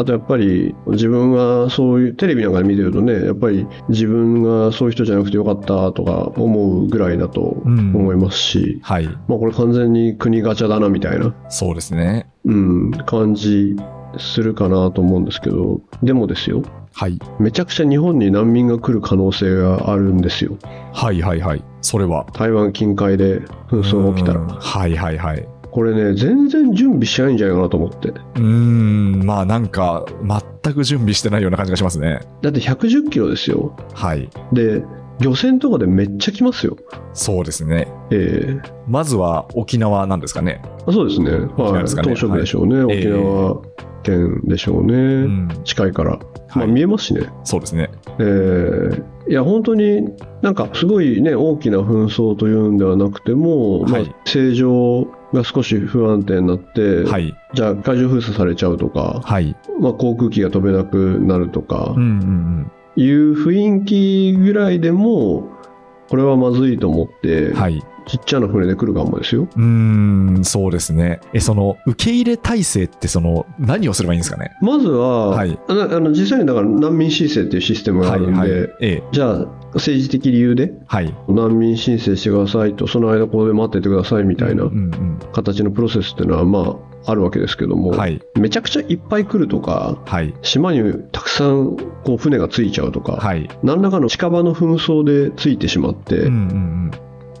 [0.00, 9.06] あとやっぱり自分がそういうテレビなんかで見てるとねやっぱり自分がそういう人じゃなくてよかったとか思うぐらいだと思いますし、はい。
[9.06, 12.30] まあ、これ完全に国ガチャだなみたいな、そうですね。
[12.46, 13.76] うん、感じ
[14.16, 16.62] するかなと思うんですけど、でもですよ、
[16.94, 17.18] はい。
[17.38, 20.56] めちゃくちゃ日本に難民が来る可能性があるんですよ。
[20.94, 21.64] はいはいはい。
[21.82, 22.26] それは。
[22.32, 24.54] 台湾近海で紛争が起きたうんら。
[24.54, 25.46] はいはいはい。
[25.70, 28.08] これね、全然準備しないんじゃないかなと思って。
[28.08, 30.04] うーん、まあなんか、
[30.62, 32.20] 全く準備してないような感じがしますね。
[32.42, 33.76] だって110キロですよ。
[33.94, 34.28] はい。
[34.52, 34.82] で、
[35.20, 36.76] 漁船とかでめっちゃ来ますよ。
[37.12, 37.88] そうですね。
[38.10, 40.62] ええまずは沖縄なんですかね。
[40.86, 41.30] あそうですね。
[41.30, 41.42] はい。
[41.44, 42.16] 沖縄ですかねで
[42.46, 42.84] しょうね。
[42.84, 43.62] はい沖縄
[44.02, 44.94] 県でしょうね。
[44.94, 45.48] うん。
[45.64, 46.12] 近いから。
[46.12, 46.18] ま
[46.56, 47.28] あはい見えますしね。
[47.44, 47.90] そうですね。
[48.18, 50.08] えーいや本当に
[50.42, 57.36] なんかすごいね大きな紛争というんではなくても、はいまあ、正常が少し不安定になって、はい。
[57.54, 59.56] じゃあ海上封鎖されちゃうとか、はい。
[59.80, 63.02] まあ、航空機が飛べなくなるとかうんうんうん。
[63.02, 65.48] いう雰囲気ぐらいでも
[66.08, 67.80] これはまずいと思って、はい。
[68.06, 69.42] ちっちゃな船で来るかもですよ。
[69.42, 69.62] うー
[70.40, 71.20] ん、そうですね。
[71.32, 74.50] え、その、受け入れ体制って、その、何をすればいいんですかね？
[74.60, 78.50] まずは、はいあのあの実際にだから難民申請っていうシステムがあるんで、はい。
[78.50, 79.02] ええ。
[79.12, 81.14] じゃあ政治的理由ではい。
[81.28, 84.64] 難民申請してくださいとその間ここで待っててくださいみたいな
[85.32, 87.98] 形のプロセスっていうのはまああるわけですけども、うん。
[87.98, 88.20] はい。
[88.38, 90.34] めちゃくちゃいっぱい来るとかはい。
[90.42, 90.80] 島に
[91.12, 93.48] たくさんこう船がついちゃうとか、はい。
[93.62, 96.90] 何らかの近場の紛争でついてしまって、うんうんうん。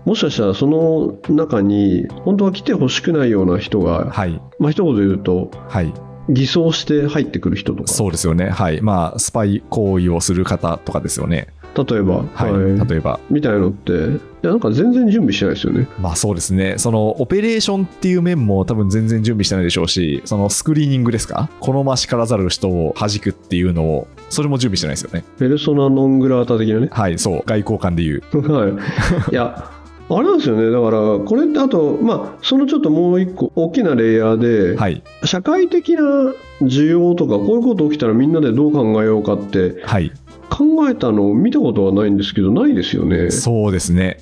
[0.06, 4.40] もしかしたらその中に本当は来てほしくないような人が、はい。
[4.58, 5.92] まあ一言で言うとはい。
[6.28, 8.50] 偽装して入ってくる人とかそうですよね。
[8.50, 8.80] はい。
[8.80, 11.48] まあ、スパイ行為をする方とかですよね。
[11.76, 12.52] 例えば、はい。
[12.52, 13.20] はい例えば。
[13.30, 13.96] みたいのってい
[14.42, 15.86] やなんか全然準備してないですよね。
[16.00, 16.74] まあそうですね。
[16.78, 21.50] そのオペレーションっていう面も多分全然準備してないでしょうし、そのスクリーニングですか？
[21.60, 25.24] 好ましからざる人を弾くっていうのを、それも準備してないですよね。
[25.38, 26.88] ペルソナノングラータ的なね。
[26.90, 27.42] はい、そう。
[27.44, 28.52] 外交官で言う。
[28.52, 29.32] はい。
[29.32, 29.70] いや、
[30.08, 30.70] あれなんですよね。
[30.70, 35.02] だから、これってあと、まあ、そのちょっともう一個大きなレイヤーで、はい。
[35.24, 36.02] 社会的な
[36.62, 40.10] 需要とか、こういうこと起きたらみんなでどう考えようかってはい。
[40.50, 43.30] 考えたのを見たことはないんですけど、ないですよね。
[43.30, 44.18] そうですね。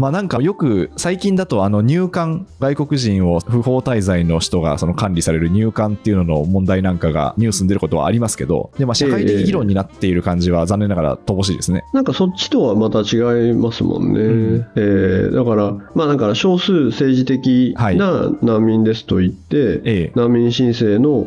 [0.00, 11.84] まあなんかよく最近だとあの入管外国人を不法滞在の人がその管理される入管っていうのの問題なんかがニュースに出ることはありますけどでまあ社会的議論になっている感じは残念ながら乏しいですね。
[11.92, 14.20] なんかそっちとはまた違いますもんね。
[14.20, 21.26] うんえーだから、まあだから少数政治的な難民ですと言って、ええ難民申請の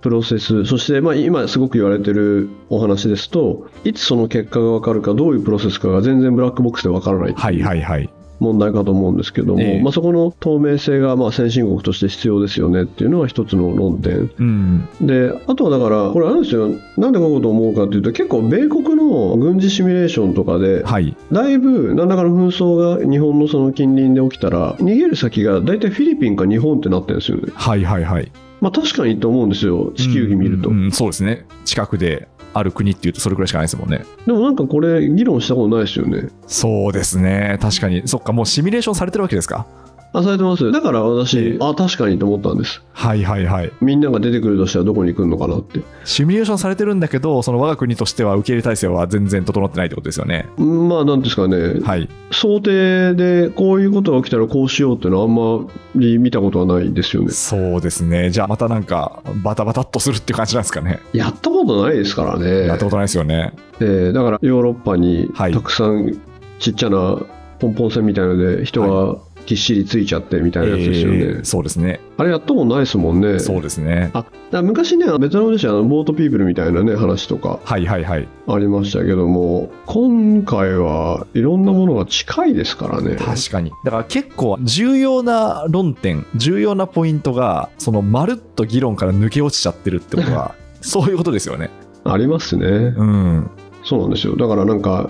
[0.00, 8.10] プロセス、そしてまあ今すごく言われてるお話ですと、いつその結果が分かるか、どういうプロセスかが全然ブラックボックスで分からないはいはいはい。
[8.40, 14.30] 問題かと思うんですけども、ええまあ、そこの透明性がまあ先進国として必要ですよねっていうのは一つの論点。
[14.38, 14.88] うん。
[15.00, 16.70] で、あとはだから、これあるんですよ。
[16.96, 21.14] なんでこういうことを思うかっていうと、結構米国の軍事シミュレーションとかで、はい。
[21.30, 27.52] だいぶ何らかの紛争が日本のその近隣で起きたら、逃げる先が大体フィリピンか日本ってなってるんですよね。
[27.54, 28.32] はいはいはい。
[28.60, 30.68] まあ確かにと思うんですよ、地球儀見ると。
[30.68, 31.46] うんうんそうですね。
[31.64, 34.04] 近くである国っていうとそれくらいしかないですもんね。
[34.26, 36.28] でもなんかこれ、議論したことないですよね。
[36.46, 37.58] そうですね。
[37.60, 38.02] 確かに。
[38.06, 39.66] そっか、もうシミュレーションされてるわけですか？
[40.12, 40.72] あ、されてます？
[40.72, 42.82] だから私、ええあ、確かにと思ったんです。
[42.92, 43.72] はいはいはい。
[43.80, 45.80] みんなが出てくるとしたらどこに来るのかなって。
[46.04, 50.48] シミュレーションされてるんだけど、その我が国としては受け入れ体制は全然整ってないってことですよね。
[50.58, 52.08] うんまあ、なんですかね、はい。
[52.32, 57.30] 想定でこういうことが起きたらこうしようっていうのはあんまり見たことはないですよね。
[57.30, 58.30] そうですね。
[58.30, 60.98] じゃあまたなんかバタバタっとするっていう感じなんですかね。
[61.12, 62.66] やったことないですからね。
[62.66, 63.52] やったことないですよね。
[63.80, 66.20] えーだからヨーロッパにはいたくさん
[66.58, 67.18] ちっちゃな
[67.58, 71.18] ポンポン船みたいので人がぎっしりついちゃってみたいなやつですよね。
[71.18, 72.00] えーそうですね。
[72.16, 73.38] あれやったことないですもんね。
[73.38, 74.10] そうですね。
[74.14, 74.24] あ
[74.62, 78.28] 昔ね、ベトナムでしたらボートピープルみたいなね話とかはいはいはい。
[78.46, 83.16] ありましたけども、今回はいろんなものが近いですからね。
[83.16, 83.70] 確かに。
[83.84, 91.70] だから結構重要な論点、重要なポイントが、そのまるっと議論から抜け落ちちゃってるってことは、 そういうことですよね。
[92.04, 92.66] ありますね。
[92.66, 93.50] うん。
[93.84, 94.36] そうなんですよ。
[94.36, 95.08] だからなんか、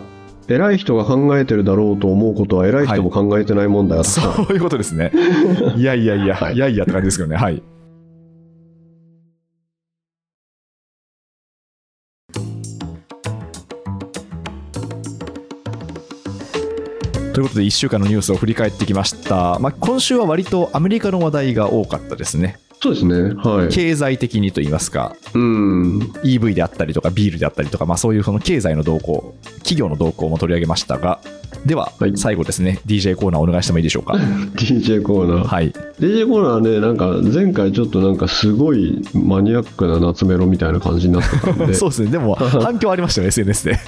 [0.51, 5.13] 偉い人が考えてるだろうと思うことは偉い人も考えてない問題がたくさんそういうことですね。
[5.77, 7.37] いやいやいや、はいい、やいやって感じですけどね。
[7.37, 7.63] はい。
[17.33, 23.35] ということで1週間のニュースを振り返ってきました、まあ、今週は割とアメリカの話題が多かったですねそうですね。
[23.35, 23.69] はい。
[23.69, 25.50] 経済的にといいますかうん。
[26.23, 31.21] EV であったりとかビールであったりとか、まあ、そういうその経済の動向企業の動向も取り上げましたが
[31.67, 34.15] でははい最後ですね DJ コーナーお願いしてもいいでしょうか？
[34.57, 35.47] DJ コーナー。
[35.47, 43.79] はい、DJ コーナーね、なんか前回ちょっとなんかすごいマニアックな夏メロみたいな感じになってたんで、 そうですねでも 反響ありましたよ SNS で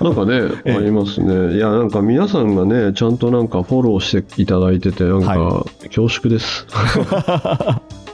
[0.00, 1.56] なんかね、ええありますね。
[1.56, 6.66] いや、なんか皆さんがね、ちゃんとなんかフォローしていただいてて、なんかは恐縮です。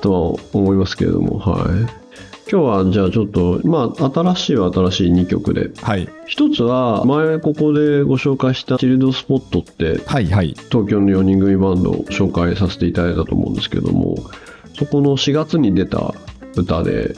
[0.01, 2.02] とは思いますけれども、はい。
[2.51, 5.71] 今日はじゃあちょっと、まあ、新しいは新しい2曲で。
[5.83, 6.09] はい。
[6.27, 10.55] 一つは、前ここでご紹介したチルドスポットって、はいはい。
[10.71, 14.17] 東京の4人組バンドを紹介させていただいたと思うんですけども、
[14.79, 16.15] そこの4月に出た
[16.57, 17.15] 歌で、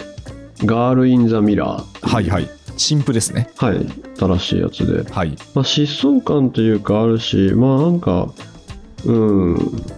[0.65, 2.09] ガール・イン・ザ・ミラー。
[2.09, 2.49] はいはい。
[2.77, 3.51] 新譜ですね。
[3.57, 3.87] はい、
[4.19, 5.11] 新しいやつで。
[5.11, 5.31] はい。
[5.55, 8.33] まあ、疾走感というかあるし、まあなんか、
[9.05, 9.57] うん、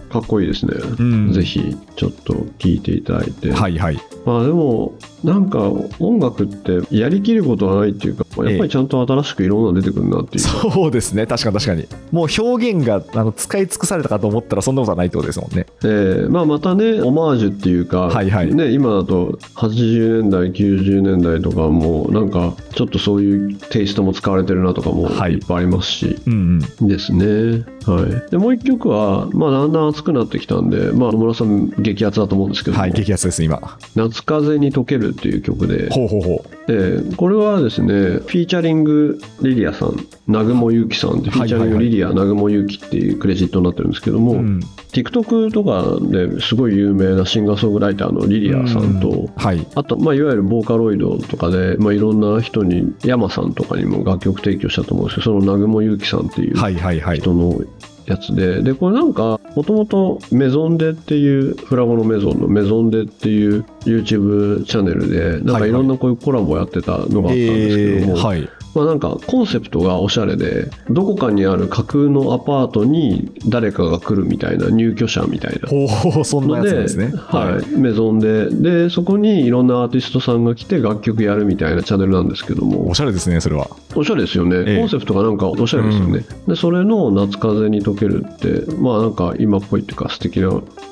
[0.09, 0.73] かっこいいですね。
[0.99, 3.51] うんぜひ、ちょっと聴いていただいて。
[3.51, 3.99] はいはい。
[4.25, 4.93] まあでも、
[5.23, 10.71] なんか音楽ってやりきることはないっていうか、やっぱりちゃんと新しくいろんなの出てくるなっていうか。
[10.71, 11.25] そうですね。
[11.25, 11.87] 確かに確かに。
[12.11, 15.65] もう表現があの使い尽くされたかと思ったらそんなことはないってことですもんね。
[15.83, 26.87] えーまあ、またね、オマージュっていうか、はいはいね、今だと80年代、90年代とかも、なんかちょっとそういうテイストも使われてるなとかもはいいっぱいありますし、うんうん。
[26.87, 27.65] ですね。
[27.85, 28.31] はい。
[28.31, 33.77] で、もう一曲は、まあ、だんだん暑くなってきたんで、まあ、野村さん激アツだと思うんですけども、はい、激アツです、今。
[33.95, 39.95] 夏風に溶けるっていう曲で、ほうほうほでこれはですね、フィーチャリングリリアさん、
[40.27, 44.35] 南雲ゆきさんって、フィーチャリングリリア、南雲ゆきっていうクレジットになってるんですけども、う。
[44.35, 44.59] うん。
[44.91, 49.65] TikTok とかですごい有名なシンガーソングライターのリリアさんと、うんはい。
[49.75, 57.19] あと、まあ、いわゆるボーカロイドとかで、まあ、いろんな人に、山さんとかにも楽曲提供したと思うんですけど、その南雲ゆきさんっていうはいはいはい。
[57.19, 57.61] 人の
[58.07, 68.49] やつで、で、これなんか、もともとメゾンデっていう、フラゴのメゾンのメゾンデっていう YouTube チャンネルで、なんかいろんなこういうコラボやってたのがあったんですけども、えーはい。
[68.77, 75.67] まあなんかコンセプトがおしゃれで、どこかにある架空のアパートに誰かが来るみたいな、入居者みたいな。
[75.67, 77.11] ほうそんなやつですね。
[77.15, 82.87] はい、メゾンで、で、そこにいろんなアーティストさんが来て楽曲やるみたいなチャンネルなんですけども。
[82.87, 83.67] お、しゃれですね、それは。
[83.95, 84.79] おしゃれですよね、ええ。
[84.79, 90.51] コンセプトがなんかおしゃれですよね、でそれの「夏風に溶ける」ってまあなんか今っぽいっていうか素敵な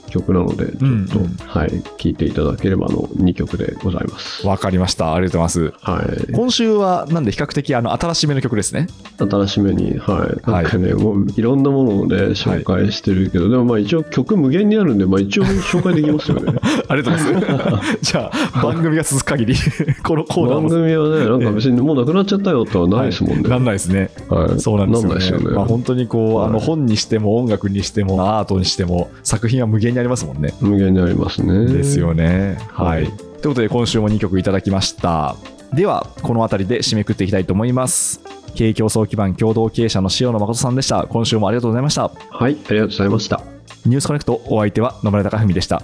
[0.10, 5.14] 曲なのでちょっと、うんはい聴いていただければの2曲でございますわかりました。
[5.14, 5.86] ありがとうございます。
[5.86, 8.88] はい今週は、なんで比較的あの新しめの曲ですね。
[9.18, 17.98] 新しめにはいなんかね、もういろんなもので紹介してるけど、でもまあ一応曲無限にあるんでまあ一応 紹介できますよねありがとうございます。
[18.02, 19.56] じゃあ、番組が続く限り、
[20.04, 20.70] このコーナー番も。
[20.70, 24.10] 組はねなんか別にもうなくなっちゃったよとはないですもんね、なんないですね。
[24.30, 25.16] はいそうなんですよね。
[25.16, 30.54] なんないですよねまあ、本当にこう、はいあの本にしても音楽にしてもアートにしても作品は無限にありますもんね。
[30.62, 32.58] 無限にありますねですよね。
[32.70, 33.04] はい。
[33.04, 35.36] はいということで今週も2曲いただきました。
[35.72, 38.22] では、この辺りで締めくっていきたいと思います。
[38.56, 41.06] 経営競争基盤共同経営者の塩野誠さんでした。
[41.08, 42.10] 今週もありがとうございました。
[42.32, 43.44] はいありがとうございました
[43.86, 45.84] ニュースコネクトお相手は野村貴文でした。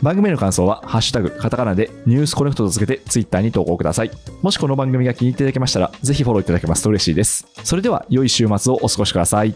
[0.00, 4.10] 番組への感想は、ハッシュタグ、カタカナでニュースコネクトとつけてツイッターに投稿ください。
[4.40, 7.46] もしこの番組が気に入っていただけましたら、ぜひフォローいただけますと嬉しいです。
[7.62, 9.54] それでは、良い週末をお過ごしください。